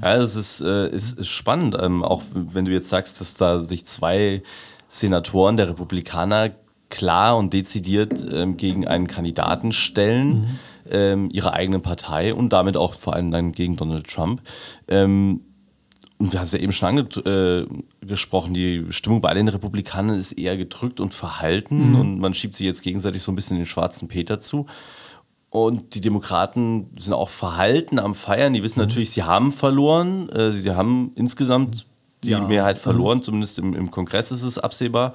[0.00, 3.58] Ja, das ist, äh, ist, ist spannend, ähm, auch wenn du jetzt sagst, dass da
[3.58, 4.42] sich zwei
[4.88, 6.50] Senatoren der Republikaner
[6.88, 10.58] klar und dezidiert ähm, gegen einen Kandidaten stellen, mhm.
[10.92, 14.42] Ähm, ihrer eigenen Partei und damit auch vor allem dann gegen Donald Trump.
[14.88, 15.40] Ähm,
[16.18, 20.32] und wir haben es ja eben schon angesprochen, äh, die Stimmung bei den Republikanern ist
[20.32, 22.00] eher gedrückt und verhalten mhm.
[22.00, 24.66] und man schiebt sich jetzt gegenseitig so ein bisschen den schwarzen Peter zu.
[25.50, 28.54] Und die Demokraten sind auch verhalten am Feiern.
[28.54, 28.86] Die wissen mhm.
[28.86, 30.28] natürlich, sie haben verloren.
[30.30, 31.86] Äh, sie haben insgesamt
[32.24, 32.40] die ja.
[32.40, 32.82] Mehrheit mhm.
[32.82, 33.22] verloren, mhm.
[33.22, 35.12] zumindest im, im, Kongress ist es absehbar.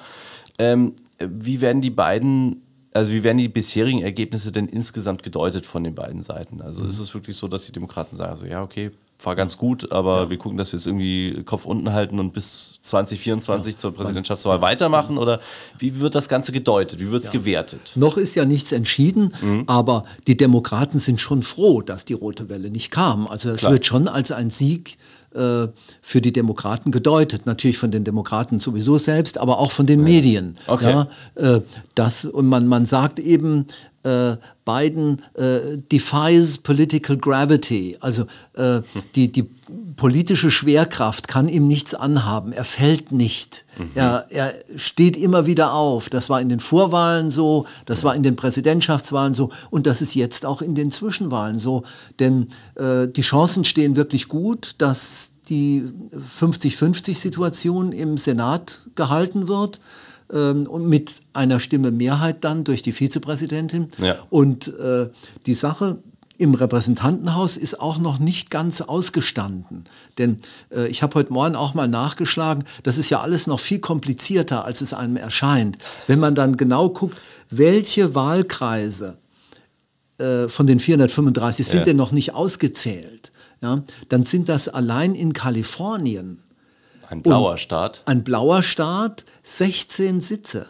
[0.59, 2.66] Ähm, wie werden die beiden,
[2.97, 6.61] also wie werden die bisherigen Ergebnisse denn insgesamt gedeutet von den beiden Seiten?
[6.61, 6.89] Also mhm.
[6.89, 8.91] ist es wirklich so, dass die Demokraten sagen, also, ja, okay,
[9.23, 10.29] war ganz gut, aber ja.
[10.29, 13.79] wir gucken, dass wir es irgendwie Kopf unten halten und bis 2024 ja.
[13.79, 15.17] zur Präsidentschaftswahl weitermachen?
[15.17, 15.39] Oder
[15.79, 16.99] wie wird das Ganze gedeutet?
[16.99, 17.39] Wie wird es ja.
[17.39, 17.93] gewertet?
[17.95, 19.63] Noch ist ja nichts entschieden, mhm.
[19.65, 23.27] aber die Demokraten sind schon froh, dass die Rote Welle nicht kam.
[23.27, 24.97] Also es wird schon als ein Sieg
[25.37, 25.67] äh,
[26.01, 27.45] für die Demokraten gedeutet.
[27.45, 30.57] Natürlich von den Demokraten sowieso selbst, aber auch von den Medien.
[30.67, 30.89] Okay.
[30.89, 31.61] Ja, äh,
[31.95, 33.67] das, und man, man sagt eben,
[34.07, 37.97] äh, Biden äh, defies political gravity.
[37.99, 38.81] Also äh,
[39.15, 39.43] die, die
[39.95, 42.51] politische Schwerkraft kann ihm nichts anhaben.
[42.53, 43.65] Er fällt nicht.
[43.77, 43.91] Mhm.
[43.95, 46.09] Er, er steht immer wieder auf.
[46.09, 50.15] Das war in den Vorwahlen so, das war in den Präsidentschaftswahlen so und das ist
[50.15, 51.83] jetzt auch in den Zwischenwahlen so.
[52.19, 59.79] Denn äh, die Chancen stehen wirklich gut, dass die 50-50-Situation im Senat gehalten wird
[60.31, 63.89] ähm, und mit einer Stimme Mehrheit dann durch die Vizepräsidentin.
[63.97, 64.17] Ja.
[64.29, 65.09] Und äh,
[65.45, 65.99] die Sache
[66.37, 69.85] im Repräsentantenhaus ist auch noch nicht ganz ausgestanden.
[70.17, 73.79] Denn äh, ich habe heute Morgen auch mal nachgeschlagen, das ist ja alles noch viel
[73.79, 75.77] komplizierter, als es einem erscheint.
[76.05, 77.17] Wenn man dann genau guckt,
[77.49, 79.17] welche Wahlkreise
[80.19, 81.85] äh, von den 435 sind ja.
[81.85, 86.43] denn noch nicht ausgezählt, ja, dann sind das allein in Kalifornien
[87.09, 88.01] ein blauer Staat.
[88.05, 90.67] Ein blauer Staat, 16 Sitze.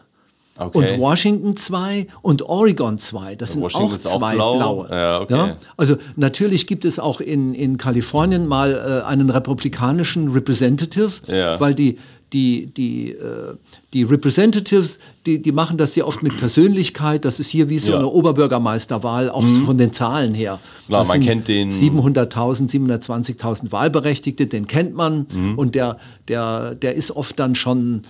[0.60, 0.94] Okay.
[0.94, 3.36] Und Washington 2 und Oregon 2.
[3.36, 4.56] Das sind Washington auch zwei auch blau.
[4.56, 4.90] blaue.
[4.90, 5.36] Ja, okay.
[5.36, 5.58] ja?
[5.78, 11.60] Also natürlich gibt es auch in, in Kalifornien mal äh, einen republikanischen Representative, ja.
[11.60, 12.00] weil die,
[12.34, 13.56] die, die, äh,
[13.94, 17.24] die Representatives, die, die machen das sehr oft mit Persönlichkeit.
[17.24, 17.98] Das ist hier wie so ja.
[18.00, 19.66] eine Oberbürgermeisterwahl, auch mhm.
[19.66, 20.60] von den Zahlen her.
[20.88, 21.72] Klar, man kennt den.
[21.72, 25.28] 700.000, 720.000 Wahlberechtigte, den kennt man.
[25.34, 25.58] Mhm.
[25.58, 28.02] Und der, der, der ist oft dann schon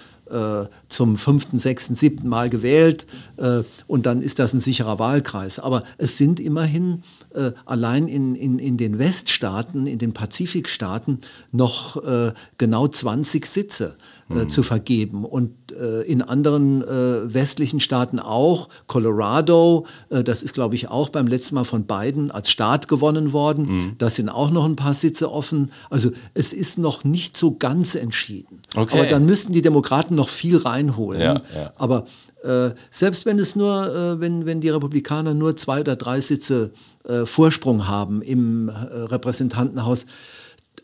[0.90, 5.60] zum fünften, sechsten, siebten Mal gewählt äh, und dann ist das ein sicherer Wahlkreis.
[5.60, 7.02] Aber es sind immerhin
[7.34, 11.20] äh, allein in, in, in den Weststaaten, in den Pazifikstaaten
[11.52, 13.98] noch äh, genau 20 Sitze
[14.30, 14.50] mhm.
[14.50, 15.26] zu vergeben.
[15.26, 18.70] Und äh, in anderen äh, westlichen Staaten auch.
[18.88, 23.34] Colorado, äh, das ist, glaube ich, auch beim letzten Mal von Biden als Staat gewonnen
[23.34, 23.66] worden.
[23.66, 23.96] Mhm.
[23.98, 25.72] Da sind auch noch ein paar Sitze offen.
[25.90, 28.62] Also es ist noch nicht so ganz entschieden.
[28.76, 29.00] Okay.
[29.00, 31.22] Aber dann müssten die Demokraten noch viel reinholen.
[31.22, 31.74] Ja, ja.
[31.76, 32.06] Aber
[32.44, 36.72] äh, selbst wenn es nur, äh, wenn, wenn die Republikaner nur zwei oder drei Sitze
[37.08, 40.06] äh, Vorsprung haben im Repräsentantenhaus,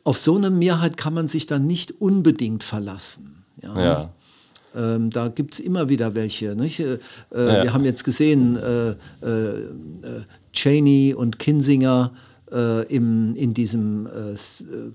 [0.04, 3.46] auf so eine Mehrheit kann man sich dann nicht unbedingt verlassen.
[3.62, 3.80] Ja.
[3.80, 4.14] ja.
[4.76, 6.56] Ähm, da gibt es immer wieder welche.
[6.56, 6.80] Nicht?
[6.80, 7.00] Äh,
[7.34, 7.64] ja.
[7.64, 8.96] Wir haben jetzt gesehen, äh, äh,
[10.52, 12.12] Cheney und Kinsinger
[12.54, 14.36] äh, im, in diesem äh,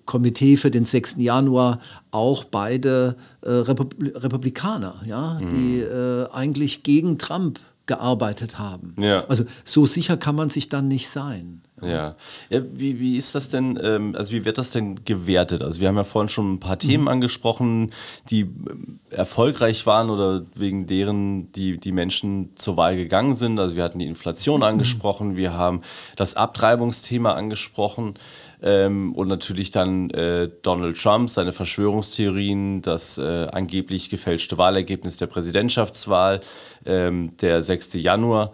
[0.05, 1.17] Komitee für den 6.
[1.19, 1.81] Januar
[2.13, 5.51] auch beide äh, Repub Republikaner, ja, mhm.
[5.51, 5.85] die
[6.33, 8.95] eigentlich gegen Trump gearbeitet haben.
[8.97, 9.25] Ja.
[9.27, 11.63] Also so sicher kann man sich dann nicht sein.
[11.83, 12.17] Ja.
[12.51, 15.63] ja wie, wie ist das denn, ähm, also wie wird das denn gewertet?
[15.63, 17.09] Also wir haben ja vorhin schon ein paar Themen mhm.
[17.09, 17.91] angesprochen,
[18.31, 23.59] die ähm, erfolgreich waren oder wegen deren die, die Menschen zur Wahl gegangen sind.
[23.59, 24.67] Also wir hatten die Inflation mhm.
[24.67, 25.83] angesprochen, wir haben
[26.17, 28.15] das Abtreibungsthema angesprochen.
[28.61, 35.27] Ähm, und natürlich dann äh, Donald Trump, seine Verschwörungstheorien, das äh, angeblich gefälschte Wahlergebnis der
[35.27, 36.41] Präsidentschaftswahl,
[36.85, 37.95] ähm, der 6.
[37.95, 38.53] Januar.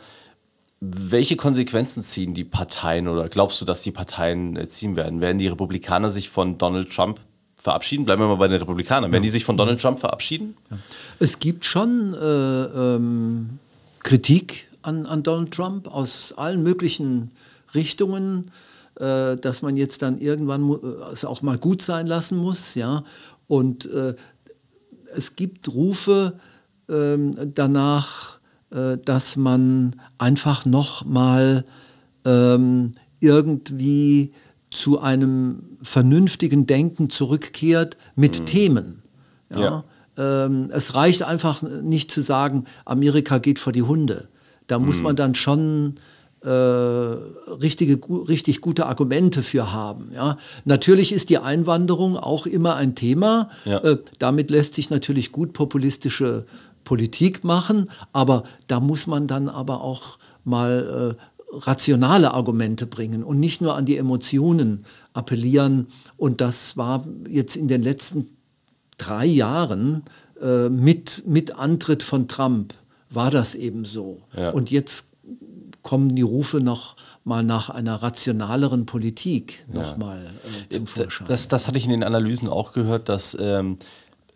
[0.81, 5.23] Welche Konsequenzen ziehen die Parteien oder glaubst du, dass die Parteien äh, ziehen werden?
[5.23, 7.21] Werden die Republikaner sich von Donald Trump
[7.57, 8.05] verabschieden?
[8.05, 9.11] Bleiben wir mal bei den Republikanern.
[9.11, 10.55] Werden die sich von Donald Trump verabschieden?
[11.19, 13.59] Es gibt schon äh, ähm,
[14.01, 17.31] Kritik an, an, Donald Trump aus allen möglichen
[17.75, 18.51] Richtungen,
[18.97, 22.75] äh, dass man jetzt dann irgendwann äh, es auch mal gut sein lassen muss.
[22.75, 23.05] Ja?
[23.47, 24.15] Und äh,
[25.15, 26.39] es gibt Rufe
[26.89, 28.39] ähm, danach,
[28.71, 31.65] äh, dass man einfach noch mal
[32.25, 34.33] ähm, irgendwie
[34.71, 38.47] zu einem vernünftigen Denken zurückkehrt mit mhm.
[38.47, 39.03] Themen.
[39.51, 39.61] Ja?
[39.61, 39.85] ja.
[40.17, 44.29] Ähm, es reicht einfach nicht zu sagen, Amerika geht vor die Hunde.
[44.67, 45.05] Da muss mhm.
[45.05, 45.97] man dann schon
[46.45, 50.11] äh, richtige, gu richtig gute Argumente für haben.
[50.15, 50.39] Ja?
[50.65, 53.51] Natürlich ist die Einwanderung auch immer ein Thema.
[53.65, 53.79] Ja.
[53.79, 56.45] Äh, damit lässt sich natürlich gut populistische
[56.85, 63.41] Politik machen, aber da muss man dann aber auch mal äh, rationale Argumente bringen und
[63.41, 65.87] nicht nur an die Emotionen appellieren.
[66.17, 68.29] Und das war jetzt in den letzten
[68.99, 70.03] drei Jahren
[70.43, 72.75] äh, mit, mit Antritt von Trump
[73.09, 74.23] war das eben so.
[74.37, 74.51] Ja.
[74.51, 75.07] Und jetzt
[75.85, 79.81] kommen die Rufe noch mal nach einer rationaleren Politik ja.
[79.81, 81.29] noch mal äh, zum Vorschein.
[81.29, 83.77] Das, das hatte ich in den Analysen auch gehört, dass ähm,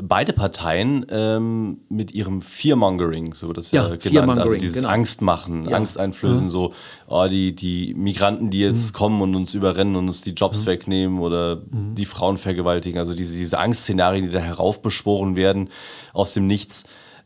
[0.01, 4.89] beide Parteien ähm, mit ihrem Fearmongering, so wird das ja, ja genannt, also dieses genau.
[4.91, 5.77] Angstmachen, ja.
[5.77, 6.51] Angst einflößen, mhm.
[6.51, 6.73] so
[7.09, 8.97] oh, die, die Migranten, die jetzt mhm.
[8.97, 10.67] kommen und uns überrennen und uns die Jobs mhm.
[10.67, 11.95] wegnehmen oder mhm.
[11.97, 15.69] die Frauen vergewaltigen, also diese, diese Angstszenarien, die da heraufbeschworen werden
[16.13, 16.85] aus dem Nichts,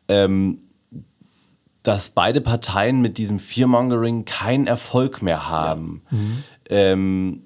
[0.09, 0.61] ähm,
[1.83, 6.03] dass beide Parteien mit diesem Fearmongering keinen Erfolg mehr haben.
[6.11, 6.17] Ja.
[6.17, 6.45] Mhm.
[6.71, 7.43] Ähm,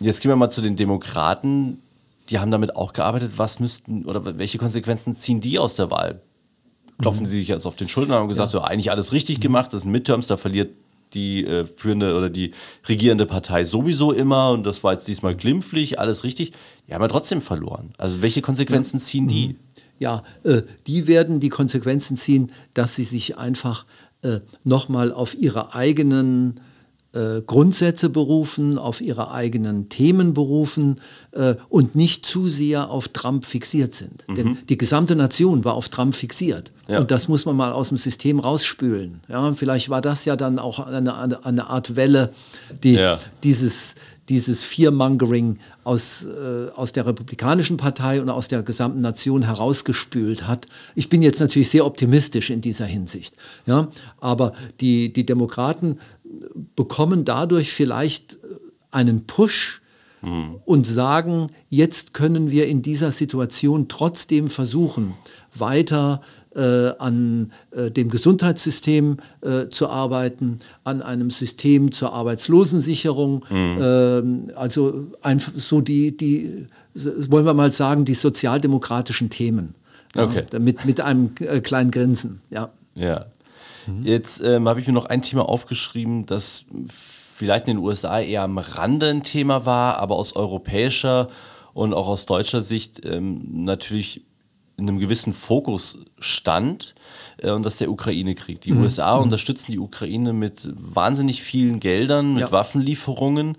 [0.00, 1.78] jetzt gehen wir mal zu den Demokraten
[2.30, 3.32] die haben damit auch gearbeitet.
[3.36, 6.20] Was müssten oder welche Konsequenzen ziehen die aus der Wahl?
[7.00, 7.28] Klopfen mhm.
[7.28, 8.60] sie sich jetzt auf den Schultern und haben gesagt, ja.
[8.60, 9.42] so eigentlich alles richtig mhm.
[9.42, 10.70] gemacht, das sind Midterms, da verliert
[11.14, 12.52] die äh, führende oder die
[12.86, 16.52] regierende Partei sowieso immer und das war jetzt diesmal glimpflich, alles richtig.
[16.86, 17.92] Die haben ja trotzdem verloren.
[17.96, 19.56] Also welche Konsequenzen ziehen die?
[19.98, 23.86] Ja, äh, die werden die Konsequenzen ziehen, dass sie sich einfach
[24.22, 26.60] äh, nochmal auf ihre eigenen
[27.12, 31.00] äh, Grundsätze berufen, auf ihre eigenen Themen berufen
[31.32, 34.26] äh, und nicht zu sehr auf Trump fixiert sind.
[34.28, 34.34] Mhm.
[34.34, 36.70] Denn die gesamte Nation war auf Trump fixiert.
[36.86, 37.00] Ja.
[37.00, 39.20] Und das muss man mal aus dem System rausspülen.
[39.28, 42.30] Ja, vielleicht war das ja dann auch eine, eine, eine Art Welle,
[42.82, 43.18] die ja.
[43.42, 43.94] dieses,
[44.28, 50.66] dieses Fearmongering aus, äh, aus der Republikanischen Partei und aus der gesamten Nation herausgespült hat.
[50.94, 53.34] Ich bin jetzt natürlich sehr optimistisch in dieser Hinsicht.
[53.66, 53.88] Ja?
[54.20, 55.98] Aber die, die Demokraten
[56.76, 58.38] bekommen dadurch vielleicht
[58.90, 59.80] einen Push
[60.22, 60.56] mhm.
[60.64, 65.14] und sagen, jetzt können wir in dieser Situation trotzdem versuchen,
[65.54, 73.44] weiter äh, an äh, dem Gesundheitssystem äh, zu arbeiten, an einem System zur Arbeitslosensicherung.
[73.50, 73.78] Mhm.
[73.80, 79.74] Ähm, also einfach so die, die, wollen wir mal sagen, die sozialdemokratischen Themen.
[80.16, 80.44] Okay.
[80.52, 82.70] Ja, mit, mit einem äh, kleinen Grinsen, ja.
[82.94, 83.26] Ja.
[83.86, 84.04] Mhm.
[84.04, 88.42] Jetzt ähm, habe ich mir noch ein Thema aufgeschrieben, das vielleicht in den USA eher
[88.42, 91.28] am Rande ein Thema war, aber aus europäischer
[91.72, 94.24] und auch aus deutscher Sicht ähm, natürlich
[94.78, 96.94] in einem gewissen Fokus stand,
[97.38, 98.60] äh, und das ist der Ukraine-Krieg.
[98.60, 98.82] Die mhm.
[98.82, 99.24] USA mhm.
[99.24, 102.52] unterstützen die Ukraine mit wahnsinnig vielen Geldern, mit ja.
[102.52, 103.58] Waffenlieferungen.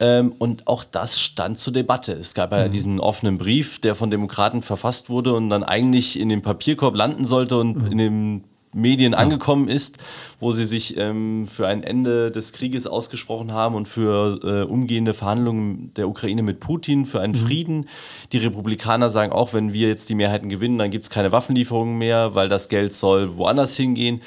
[0.00, 2.12] Ähm, und auch das stand zur Debatte.
[2.12, 2.72] Es gab ja mhm.
[2.72, 7.24] diesen offenen Brief, der von Demokraten verfasst wurde und dann eigentlich in dem Papierkorb landen
[7.24, 7.92] sollte und mhm.
[7.92, 9.98] in dem Medien angekommen ist,
[10.40, 15.14] wo sie sich ähm, für ein Ende des Krieges ausgesprochen haben und für äh, umgehende
[15.14, 17.46] Verhandlungen der Ukraine mit Putin, für einen mhm.
[17.46, 17.88] Frieden.
[18.32, 21.98] Die Republikaner sagen auch, wenn wir jetzt die Mehrheiten gewinnen, dann gibt es keine Waffenlieferungen
[21.98, 24.22] mehr, weil das Geld soll woanders hingehen.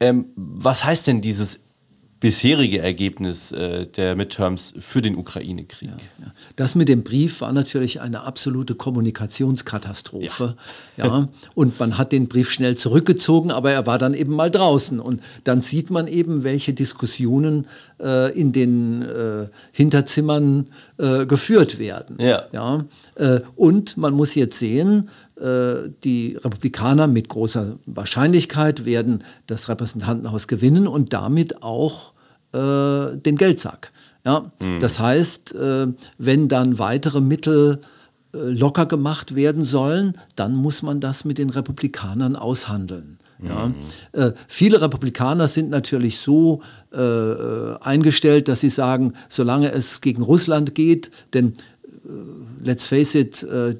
[0.00, 1.60] Ähm, was heißt denn dieses
[2.20, 5.88] bisherige Ergebnis äh, der Midterms für den Ukraine-Krieg.
[5.88, 6.32] Ja, ja.
[6.54, 10.54] Das mit dem Brief war natürlich eine absolute Kommunikationskatastrophe.
[10.98, 11.06] Ja.
[11.06, 11.28] ja.
[11.54, 15.00] Und man hat den Brief schnell zurückgezogen, aber er war dann eben mal draußen.
[15.00, 17.66] Und dann sieht man eben, welche Diskussionen
[17.98, 20.66] äh, in den äh, Hinterzimmern
[20.98, 22.16] äh, geführt werden.
[22.20, 22.44] Ja.
[22.52, 22.84] Ja?
[23.14, 25.08] Äh, und man muss jetzt sehen,
[25.40, 32.12] die Republikaner mit großer Wahrscheinlichkeit werden das Repräsentantenhaus gewinnen und damit auch
[32.52, 33.92] äh, den Geldsack.
[34.24, 34.50] Ja?
[34.60, 34.80] Mhm.
[34.80, 37.80] Das heißt, äh, wenn dann weitere Mittel
[38.32, 43.18] äh, locker gemacht werden sollen, dann muss man das mit den Republikanern aushandeln.
[43.42, 43.68] Ja.
[43.68, 43.74] Mhm.
[44.12, 46.60] Äh, viele Republikaner sind natürlich so
[46.92, 51.54] äh, äh eingestellt, dass sie sagen, solange es gegen Russland geht, denn
[52.04, 52.08] äh,
[52.62, 53.76] let's face it, äh,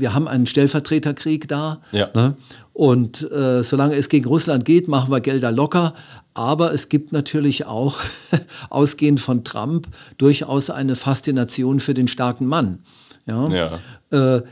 [0.00, 1.80] wir haben einen Stellvertreterkrieg da.
[1.92, 2.10] Ja.
[2.14, 2.36] Ne?
[2.72, 5.94] Und äh, solange es gegen Russland geht, machen wir Gelder locker.
[6.34, 7.98] Aber es gibt natürlich auch,
[8.70, 12.80] ausgehend von Trump, durchaus eine Faszination für den starken Mann.
[13.28, 13.48] Ja?
[13.48, 13.70] ja.
[14.10, 14.42] Äh,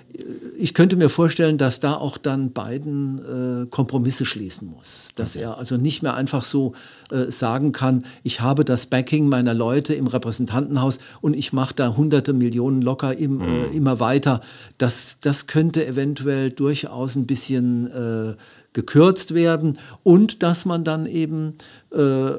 [0.59, 5.11] ich könnte mir vorstellen, dass da auch dann Biden äh, Kompromisse schließen muss.
[5.17, 5.45] Dass okay.
[5.45, 6.75] er also nicht mehr einfach so
[7.11, 11.97] äh, sagen kann, ich habe das Backing meiner Leute im Repräsentantenhaus und ich mache da
[11.97, 13.73] hunderte Millionen locker im, mhm.
[13.73, 14.41] immer weiter.
[14.79, 18.35] Das, das könnte eventuell durchaus ein bisschen äh,
[18.77, 21.55] gekürzt werden und dass man dann eben,
[21.93, 22.33] äh,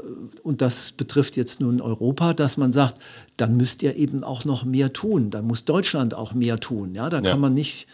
[0.43, 3.01] und das betrifft jetzt nun Europa, dass man sagt,
[3.37, 6.93] dann müsst ihr eben auch noch mehr tun, dann muss Deutschland auch mehr tun.
[6.93, 7.31] Ja, da ja.
[7.31, 7.87] kann man nicht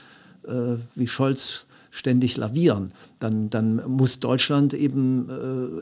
[0.46, 2.92] äh, wie Scholz ständig lavieren.
[3.20, 5.30] Dann, dann muss Deutschland eben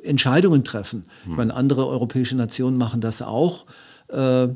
[0.04, 1.06] äh, Entscheidungen treffen.
[1.24, 1.32] Hm.
[1.32, 3.66] Ich meine, andere europäische Nationen machen das auch.
[4.10, 4.50] Äh,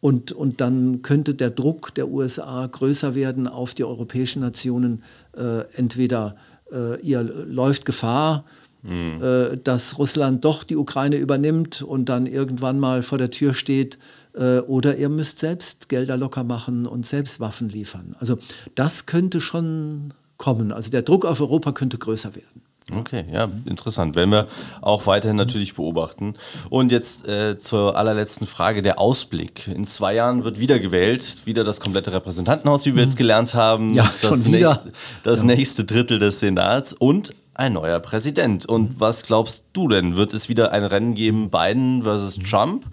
[0.00, 5.02] und, und dann könnte der Druck der USA größer werden auf die europäischen Nationen,
[5.34, 6.36] äh, entweder
[6.72, 8.44] äh, ihr läuft Gefahr,
[8.82, 9.22] mhm.
[9.22, 13.98] äh, dass Russland doch die Ukraine übernimmt und dann irgendwann mal vor der Tür steht,
[14.34, 18.16] äh, oder ihr müsst selbst Gelder locker machen und selbst Waffen liefern.
[18.18, 18.38] Also
[18.74, 20.72] das könnte schon kommen.
[20.72, 22.62] Also der Druck auf Europa könnte größer werden.
[22.92, 24.14] Okay, ja, interessant.
[24.14, 24.46] Werden wir
[24.80, 26.34] auch weiterhin natürlich beobachten.
[26.70, 29.66] Und jetzt äh, zur allerletzten Frage, der Ausblick.
[29.66, 33.94] In zwei Jahren wird wieder gewählt, wieder das komplette Repräsentantenhaus, wie wir jetzt gelernt haben.
[33.94, 34.74] Ja, das schon wieder.
[34.74, 34.92] Nächste,
[35.24, 35.44] das ja.
[35.44, 38.66] nächste Drittel des Senats und ein neuer Präsident.
[38.66, 40.16] Und was glaubst du denn?
[40.16, 42.84] Wird es wieder ein Rennen geben, Biden versus Trump?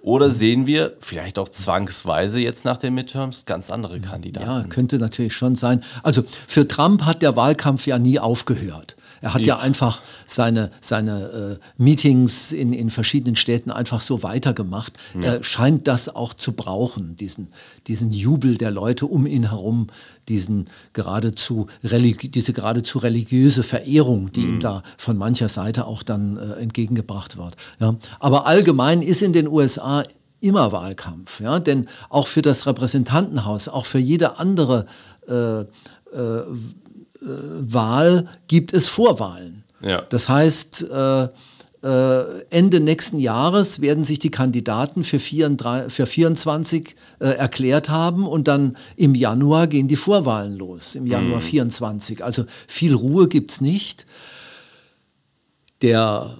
[0.00, 4.46] Oder sehen wir vielleicht auch zwangsweise jetzt nach den Midterms ganz andere Kandidaten?
[4.46, 5.82] Ja, könnte natürlich schon sein.
[6.04, 8.96] Also für Trump hat der Wahlkampf ja nie aufgehört.
[9.20, 9.46] Er hat ich.
[9.46, 14.92] ja einfach seine, seine äh, Meetings in, in verschiedenen Städten einfach so weitergemacht.
[15.14, 15.34] Ja.
[15.34, 17.48] Er scheint das auch zu brauchen, diesen,
[17.86, 19.88] diesen Jubel der Leute um ihn herum,
[20.28, 24.48] diesen geradezu diese geradezu religiöse Verehrung, die mhm.
[24.54, 27.56] ihm da von mancher Seite auch dann äh, entgegengebracht wird.
[27.80, 27.96] Ja.
[28.20, 30.04] Aber allgemein ist in den USA
[30.40, 34.86] immer Wahlkampf, ja, denn auch für das Repräsentantenhaus, auch für jede andere
[35.28, 35.66] äh, äh,
[37.28, 39.64] Wahl gibt es Vorwahlen.
[39.82, 40.02] Ja.
[40.08, 41.28] Das heißt, äh,
[41.86, 48.26] äh, Ende nächsten Jahres werden sich die Kandidaten für, 34, für 24 äh, erklärt haben
[48.26, 51.44] und dann im Januar gehen die Vorwahlen los, im Januar mhm.
[51.44, 52.24] 24.
[52.24, 54.06] Also viel Ruhe gibt es nicht.
[55.82, 56.38] Der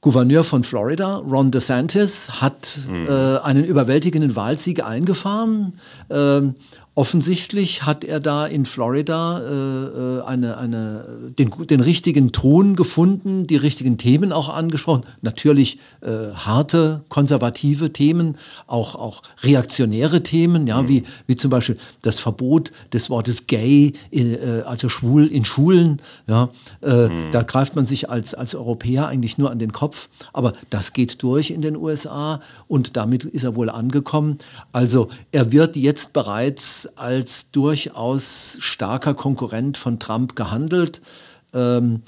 [0.00, 3.08] Gouverneur von Florida, Ron DeSantis, hat mhm.
[3.08, 5.80] äh, einen überwältigenden Wahlsieg eingefahren.
[6.10, 6.54] Ähm,
[6.96, 11.04] Offensichtlich hat er da in Florida äh, äh, eine, eine,
[11.36, 15.02] den, den richtigen Ton gefunden, die richtigen Themen auch angesprochen.
[15.20, 18.36] Natürlich äh, harte, konservative Themen,
[18.68, 20.88] auch, auch reaktionäre Themen, ja, mhm.
[20.88, 26.00] wie, wie zum Beispiel das Verbot des Wortes gay, äh, also schwul in Schulen.
[26.28, 27.32] Ja, äh, mhm.
[27.32, 30.08] Da greift man sich als, als Europäer eigentlich nur an den Kopf.
[30.32, 34.38] Aber das geht durch in den USA und damit ist er wohl angekommen.
[34.70, 41.00] Also er wird jetzt bereits als durchaus starker Konkurrent von Trump gehandelt.
[41.52, 42.02] Ähm,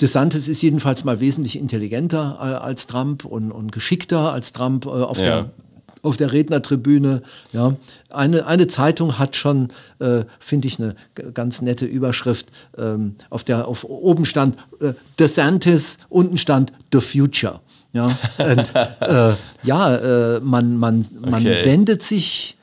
[0.00, 4.88] DeSantis ist jedenfalls mal wesentlich intelligenter äh, als Trump und, und, geschickter als Trump äh,
[4.88, 5.24] auf, ja.
[5.24, 5.50] der,
[6.02, 7.22] auf der Rednertribüne.
[7.52, 7.76] Ja.
[8.10, 10.94] Eine, eine Zeitung hat schon, äh, finde ich, eine
[11.32, 12.48] ganz nette Überschrift.
[12.76, 17.60] Ähm, auf der auf oben stand äh, DeSantis, unten stand The Future.
[17.92, 21.64] Ja, und, äh, ja äh, man, man, man okay.
[21.64, 22.55] wendet sich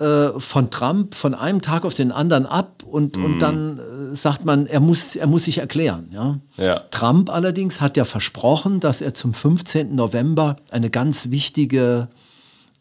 [0.00, 3.24] äh, von Trump von einem Tag auf den anderen ab und, mm.
[3.24, 3.38] und mhm.
[3.40, 6.08] dann äh, sagt man, er muss, er muss sich erklären.
[6.12, 6.38] Ja?
[6.56, 6.80] ja?
[6.92, 9.96] Trump allerdings hat ja versprochen, dass er zum 15.
[9.96, 12.06] November eine ganz wichtige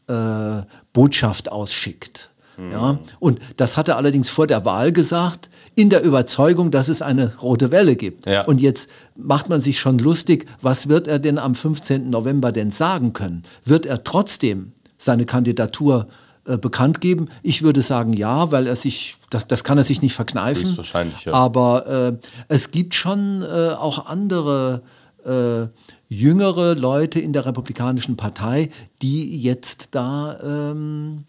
[0.06, 0.62] äh,
[0.94, 2.30] Botschaft ausschickt.
[2.56, 2.72] Mm.
[2.72, 3.00] Ja?
[3.20, 7.34] Und das hat er allerdings vor der Wahl gesagt, in der Überzeugung, dass es eine
[7.42, 8.28] rote Welle gibt.
[8.28, 8.44] Ja.
[8.44, 12.12] Und jetzt macht man sich schon lustig, was wird er denn am 15.
[12.12, 13.42] November denn sagen können?
[13.66, 17.28] Wird er trotzdem seine Kandidatur äh, äh, bekannt geben?
[17.44, 20.78] Ich würde sagen ja, weil er sich, das, das kann er sich nicht verkneifen.
[20.78, 21.34] Wahrscheinlich, ja.
[21.34, 22.14] Aber äh,
[22.48, 24.82] es gibt schon äh, auch andere
[25.26, 25.68] äh,
[26.08, 28.70] jüngere Leute in der Republikanischen Partei,
[29.02, 31.26] die jetzt da ähm,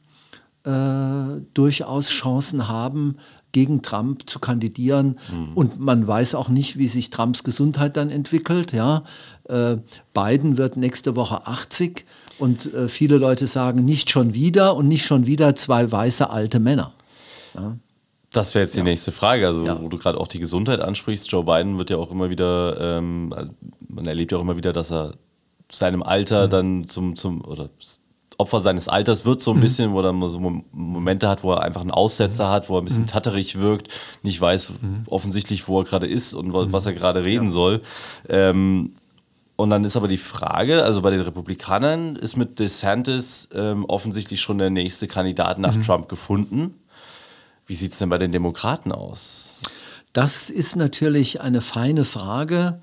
[0.65, 3.17] äh, durchaus Chancen haben,
[3.53, 5.19] gegen Trump zu kandidieren.
[5.33, 5.53] Mhm.
[5.55, 8.73] Und man weiß auch nicht, wie sich Trumps Gesundheit dann entwickelt.
[8.73, 9.05] Ja?
[9.45, 9.79] Äh,
[10.15, 12.05] Biden wird nächste Woche 80
[12.39, 16.61] und äh, viele Leute sagen, nicht schon wieder und nicht schon wieder zwei weiße alte
[16.61, 16.93] Männer.
[17.55, 17.77] Ja.
[18.33, 18.85] Das wäre jetzt die ja.
[18.85, 19.47] nächste Frage.
[19.47, 19.81] Also, ja.
[19.81, 23.35] wo du gerade auch die Gesundheit ansprichst, Joe Biden wird ja auch immer wieder, ähm,
[23.89, 25.15] man erlebt ja auch immer wieder, dass er
[25.71, 26.51] seinem Alter mhm.
[26.51, 27.71] dann zum, zum, oder
[28.39, 29.63] Opfer seines Alters wird so ein mhm.
[29.63, 30.39] bisschen, wo er so
[30.73, 32.51] Momente hat, wo er einfach einen Aussetzer mhm.
[32.51, 33.09] hat, wo er ein bisschen mhm.
[33.09, 33.89] tatterig wirkt,
[34.23, 35.03] nicht weiß mhm.
[35.07, 37.51] offensichtlich, wo er gerade ist und was er gerade reden ja.
[37.51, 37.83] soll.
[38.29, 38.93] Ähm,
[39.59, 44.41] und dann ist aber die Frage, also bei den Republikanern ist mit DeSantis ähm, offensichtlich
[44.41, 45.83] schon der nächste Kandidat nach mhm.
[45.83, 46.75] Trump gefunden.
[47.67, 49.57] Wie sieht es denn bei den Demokraten aus?
[50.13, 52.81] Das ist natürlich eine feine Frage.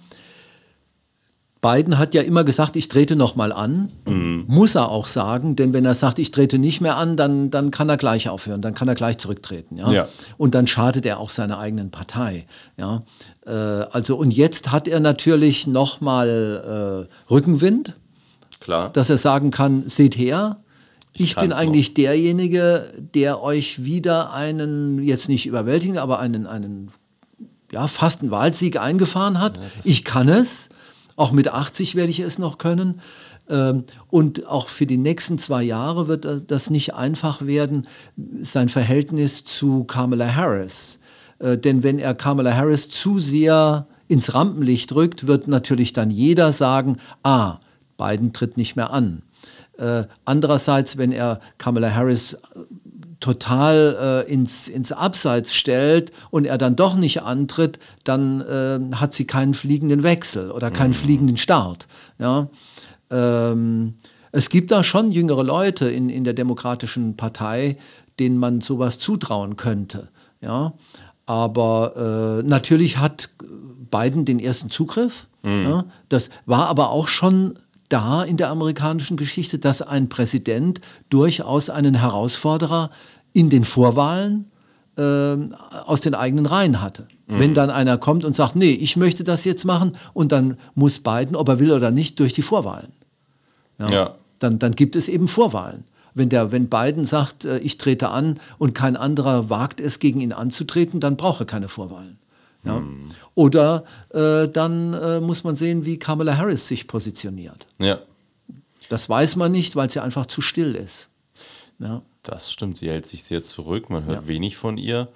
[1.66, 3.92] Biden hat ja immer gesagt, ich trete nochmal an.
[4.06, 4.44] Mhm.
[4.48, 7.72] Muss er auch sagen, denn wenn er sagt, ich trete nicht mehr an, dann, dann
[7.72, 9.78] kann er gleich aufhören, dann kann er gleich zurücktreten.
[9.78, 9.92] Ja?
[9.92, 10.08] ja.
[10.38, 12.46] Und dann schadet er auch seiner eigenen Partei.
[12.78, 13.04] Ja?
[13.48, 17.96] Äh, also, und jetzt hat er natürlich nochmal äh, Rückenwind,
[18.60, 18.92] Klar.
[18.92, 20.58] dass er sagen kann, seht her,
[21.14, 21.96] ich, ich bin eigentlich noch.
[21.96, 26.92] derjenige, der euch wieder einen, jetzt nicht überwältigen, aber einen, einen
[27.72, 29.58] ja, fast einen Wahlsieg eingefahren hat.
[29.58, 30.70] Ja, ich kann es.
[31.16, 33.02] Auch mit 80 werde ich es noch können.
[33.50, 37.88] Ähm, und auch für die nächsten zwei Jahre wird das nicht einfach werden,
[38.42, 41.00] sein Verhältnis zu Kamala Harris.
[41.40, 46.52] Äh, denn wenn er Kamala Harris zu sehr ins Rampenlicht rückt, wird natürlich dann jeder
[46.52, 47.60] sagen, ah,
[47.98, 49.22] Biden tritt nicht mehr an.
[49.78, 52.38] Äh, andererseits, wenn er Kamala Harris
[53.26, 59.16] total äh, ins, ins Abseits stellt und er dann doch nicht antritt, dann äh, hat
[59.16, 60.94] sie keinen fliegenden Wechsel oder keinen mhm.
[60.94, 61.88] fliegenden Start.
[62.20, 62.50] Ja?
[63.10, 63.96] Ähm,
[64.32, 67.78] es gibt da schon jüngere Leute in, in der Demokratischen Partei,
[68.20, 70.10] denen man sowas zutrauen könnte.
[70.40, 70.74] Ja?
[71.26, 73.32] Aber äh, natürlich hat
[73.90, 75.26] Biden den ersten Zugriff.
[75.42, 75.64] Mhm.
[75.64, 75.86] Ja?
[76.10, 77.58] Das war aber auch schon
[77.90, 82.90] da in der amerikanischen Geschichte, dass ein Präsident durchaus einen Herausforderer
[83.34, 84.50] in den Vorwahlen
[84.98, 85.38] äh,
[85.86, 87.08] aus den eigenen Reihen hatte.
[87.28, 87.40] Mhm.
[87.40, 91.00] Wenn dann einer kommt und sagt, nee, ich möchte das jetzt machen und dann muss
[91.00, 92.92] Biden, ob er will oder nicht, durch die Vorwahlen.
[93.80, 93.90] Ja.
[93.90, 94.16] ja.
[94.40, 95.84] Dann, dann gibt es eben Vorwahlen.
[96.14, 100.22] Wenn, der, wenn Biden sagt, äh, ich trete an und kein anderer wagt es, gegen
[100.22, 102.18] ihn anzutreten, dann braucht er keine Vorwahlen.
[102.66, 102.80] Ja?
[102.80, 103.10] Mhm.
[103.36, 107.68] Oder äh, dann äh, muss man sehen, wie Kamala Harris sich positioniert.
[107.80, 108.00] Ja.
[108.90, 111.10] Das weiß man nicht, weil ja einfach zu still ist.
[111.80, 112.02] Ja.
[112.24, 114.28] Das stimmt, sie hält sich sehr zurück, man hört ja.
[114.28, 115.10] wenig von ihr.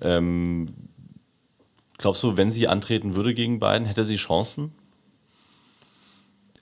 [0.00, 0.68] Ähm,
[1.96, 4.72] glaubst du, wenn sie antreten würde gegen Biden, hätte sie Chancen?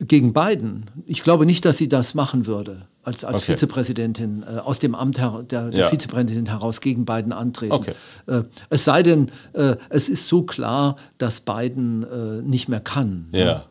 [0.01, 0.91] Gegen Biden?
[1.07, 3.53] Ich glaube nicht, dass sie das machen würde als, als okay.
[3.53, 5.89] Vizepräsidentin äh, aus dem Amt der, der ja.
[5.89, 7.73] Vizepräsidentin heraus gegen Biden antreten.
[7.73, 7.95] Okay.
[8.27, 13.29] Äh, es sei denn, äh, es ist so klar, dass Biden äh, nicht mehr kann.
[13.33, 13.65] Ja.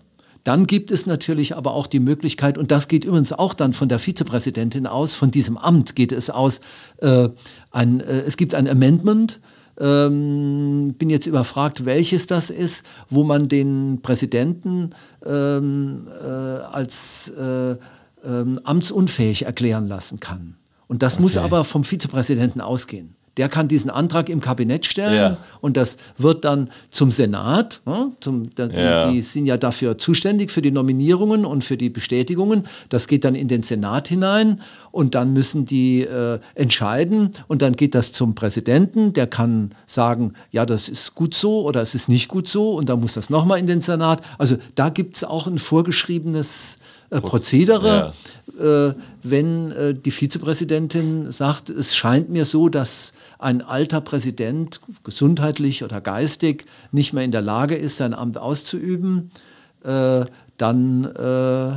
[0.44, 3.88] Dann gibt es natürlich aber auch die Möglichkeit, und das geht übrigens auch dann von
[3.88, 6.60] der Vizepräsidentin aus, von diesem Amt geht es aus,
[6.98, 7.30] äh,
[7.72, 9.40] ein, äh, es gibt ein Amendment,
[9.80, 14.92] ähm, bin jetzt überfragt, welches das ist, wo man den Präsidenten
[15.26, 17.76] ähm, äh, als äh,
[18.26, 20.56] ähm, amtsunfähig erklären lassen kann.
[20.88, 21.24] Und das okay.
[21.24, 23.16] muss aber vom Vizepräsidenten ausgehen.
[23.38, 25.38] Der kann diesen Antrag im Kabinett stellen ja.
[25.60, 29.10] und das wird dann zum Senat, ne, zum, die, ja.
[29.10, 32.68] die, sind ja dafür zuständig für die Nominierungen und für die Bestätigungen.
[32.90, 34.62] Das geht dann in den Senat hinein
[34.92, 39.14] und dann müssen die äh, entscheiden und dann geht das zum Präsidenten.
[39.14, 42.90] Der kann sagen, ja, das ist gut so oder es ist nicht gut so und
[42.90, 44.22] dann muss das nochmal in den Senat.
[44.38, 46.80] Also da gibt es auch ein vorgeschriebenes
[47.14, 48.14] äh, Prozedere.
[48.60, 48.88] Ja.
[48.90, 48.94] Äh,
[49.24, 56.02] wenn äh, die Vizepräsidentin sagt, es scheint mir so, dass ein alter Präsident gesundheitlich oder
[56.02, 59.32] geistig nicht mehr in der Lage ist, sein Amt auszuüben,
[59.84, 60.26] äh,
[60.58, 61.72] dann, äh,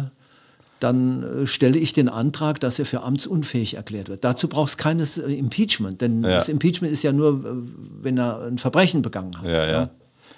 [0.80, 4.24] dann stelle ich den Antrag, dass er für amtsunfähig erklärt wird.
[4.24, 6.30] Dazu braucht es keines Impeachment, denn ja.
[6.30, 7.42] das Impeachment ist ja nur,
[8.02, 9.46] wenn er ein Verbrechen begangen hat.
[9.46, 9.90] Ja, ja.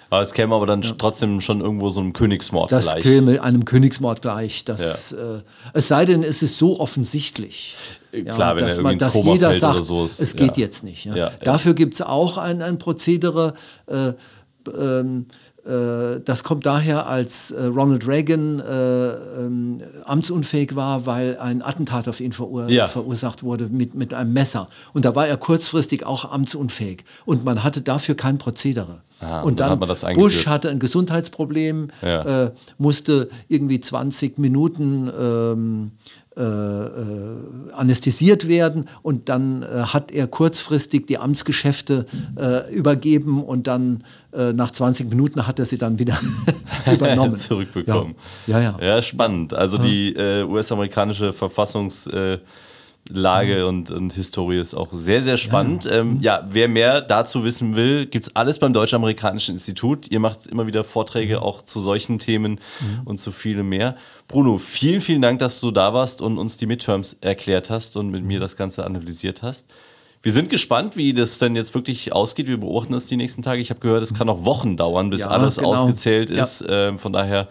[0.09, 0.91] Aber es käme aber dann ja.
[0.97, 2.95] trotzdem schon irgendwo so einem Königsmord das gleich.
[2.95, 4.65] Das käme einem Königsmord gleich.
[4.65, 5.37] Das, ja.
[5.37, 5.41] äh,
[5.73, 7.75] es sei denn, es ist so offensichtlich.
[8.11, 11.09] Äh, klar, wenn dass, er man, dass jeder sagt, so ist, es geht jetzt nicht.
[11.43, 13.53] Dafür gibt es auch ein, ein Prozedere.
[13.85, 14.13] Äh,
[14.77, 15.27] ähm,
[15.65, 22.07] äh, das kommt daher, als äh, Ronald Reagan äh, ähm, amtsunfähig war, weil ein Attentat
[22.07, 22.87] auf ihn verur ja.
[22.87, 24.69] verursacht wurde mit, mit einem Messer.
[24.93, 27.03] Und da war er kurzfristig auch amtsunfähig.
[27.25, 29.01] Und man hatte dafür kein Prozedere.
[29.21, 32.45] Aha, und dann, dann Bush hatte ein Gesundheitsproblem, ja.
[32.45, 35.91] äh, musste irgendwie 20 Minuten ähm,
[36.39, 42.05] äh, äh, anästhesiert werden und dann äh, hat er kurzfristig die Amtsgeschäfte
[42.37, 46.17] äh, übergeben und dann äh, nach 20 Minuten hat er sie dann wieder
[46.89, 47.35] übernommen.
[47.35, 48.15] Zurückbekommen.
[48.47, 48.61] Ja.
[48.61, 48.85] ja, ja.
[48.95, 49.53] Ja, spannend.
[49.53, 50.15] Also die
[50.47, 52.09] US-amerikanische Verfassungs-
[53.09, 53.67] Lage mhm.
[53.67, 55.85] und, und Historie ist auch sehr, sehr spannend.
[55.85, 60.09] Ja, ähm, ja wer mehr dazu wissen will, gibt es alles beim Deutsch-Amerikanischen Institut.
[60.11, 61.43] Ihr macht immer wieder Vorträge mhm.
[61.43, 63.01] auch zu solchen Themen mhm.
[63.05, 63.95] und zu vielem mehr.
[64.27, 68.09] Bruno, vielen, vielen Dank, dass du da warst und uns die Midterms erklärt hast und
[68.09, 68.41] mit mir mhm.
[68.41, 69.65] das Ganze analysiert hast.
[70.21, 72.47] Wir sind gespannt, wie das denn jetzt wirklich ausgeht.
[72.47, 73.61] Wir beobachten das die nächsten Tage.
[73.61, 75.73] Ich habe gehört, es kann noch Wochen dauern, bis ja, alles genau.
[75.73, 76.61] ausgezählt ist.
[76.61, 76.89] Ja.
[76.89, 77.47] Ähm, von daher,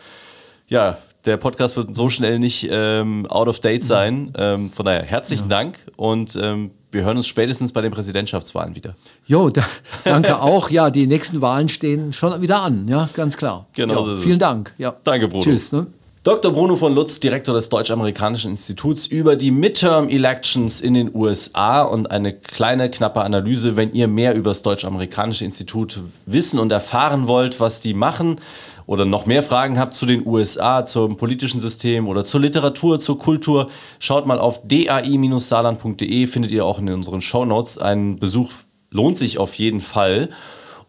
[0.69, 0.99] ja,
[1.29, 4.33] der Podcast wird so schnell nicht ähm, out of date sein.
[4.37, 5.57] Ähm, von daher herzlichen ja.
[5.57, 8.95] Dank und ähm, wir hören uns spätestens bei den Präsidentschaftswahlen wieder.
[9.27, 9.63] Jo, da,
[10.05, 10.71] danke auch.
[10.71, 13.67] Ja, die nächsten Wahlen stehen schon wieder an, ja, ganz klar.
[13.75, 13.95] Genau.
[13.95, 14.73] Jo, so vielen Dank.
[14.79, 14.97] Ja.
[15.05, 15.45] Danke, Bruno.
[15.45, 15.71] Tschüss.
[15.71, 15.87] Ne?
[16.25, 16.53] Dr.
[16.53, 22.33] Bruno von Lutz, Direktor des Deutsch-Amerikanischen Instituts, über die Midterm-Elections in den USA und eine
[22.33, 27.81] kleine, knappe Analyse, wenn ihr mehr über das Deutsch-Amerikanische Institut wissen und erfahren wollt, was
[27.81, 28.41] die machen
[28.89, 33.19] oder noch mehr Fragen habt zu den USA, zum politischen System oder zur Literatur, zur
[33.19, 33.69] Kultur,
[33.99, 37.77] schaut mal auf dai-saarland.de, findet ihr auch in unseren Shownotes.
[37.77, 38.51] Ein Besuch
[38.91, 40.31] lohnt sich auf jeden Fall.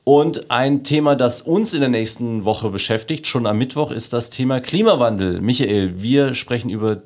[0.05, 4.29] Und ein Thema, das uns in der nächsten Woche beschäftigt, schon am Mittwoch, ist das
[4.29, 5.41] Thema Klimawandel.
[5.41, 7.01] Michael, wir sprechen über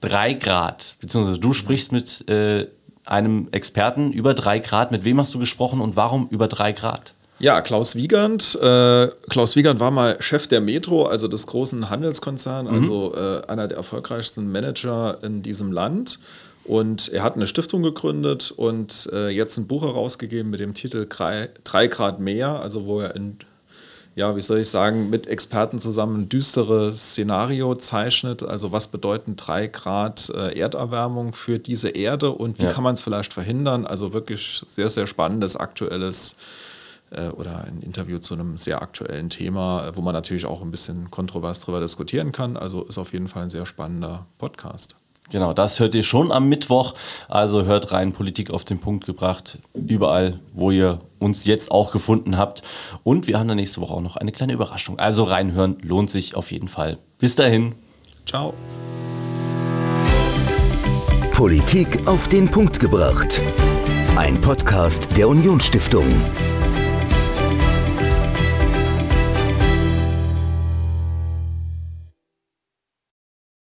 [0.00, 2.68] drei Grad, beziehungsweise du sprichst mit äh,
[3.04, 4.92] einem Experten über drei Grad.
[4.92, 7.12] Mit wem hast du gesprochen und warum über drei Grad?
[7.40, 8.58] Ja, Klaus Wiegand.
[8.60, 12.76] Äh, Klaus Wiegand war mal Chef der Metro, also des großen Handelskonzerns, mhm.
[12.76, 16.18] also äh, einer der erfolgreichsten Manager in diesem Land.
[16.64, 21.06] Und er hat eine Stiftung gegründet und äh, jetzt ein Buch herausgegeben mit dem Titel
[21.08, 23.38] Drei Grad mehr, also wo er in,
[24.16, 28.42] ja, wie soll ich sagen, mit Experten zusammen ein düsteres Szenario zeichnet.
[28.42, 32.70] Also was bedeuten drei Grad äh, Erderwärmung für diese Erde und wie ja.
[32.70, 33.86] kann man es vielleicht verhindern?
[33.86, 36.67] Also wirklich sehr, sehr spannendes, aktuelles äh,
[37.10, 41.60] oder ein Interview zu einem sehr aktuellen Thema, wo man natürlich auch ein bisschen kontrovers
[41.60, 42.56] darüber diskutieren kann.
[42.56, 44.96] Also ist auf jeden Fall ein sehr spannender Podcast.
[45.30, 46.94] Genau, das hört ihr schon am Mittwoch.
[47.28, 49.58] Also hört rein, Politik auf den Punkt gebracht.
[49.74, 52.62] Überall, wo ihr uns jetzt auch gefunden habt.
[53.04, 54.98] Und wir haben dann nächste Woche auch noch eine kleine Überraschung.
[54.98, 56.98] Also reinhören lohnt sich auf jeden Fall.
[57.18, 57.74] Bis dahin.
[58.26, 58.54] Ciao.
[61.32, 63.42] Politik auf den Punkt gebracht.
[64.16, 66.06] Ein Podcast der Unionsstiftung.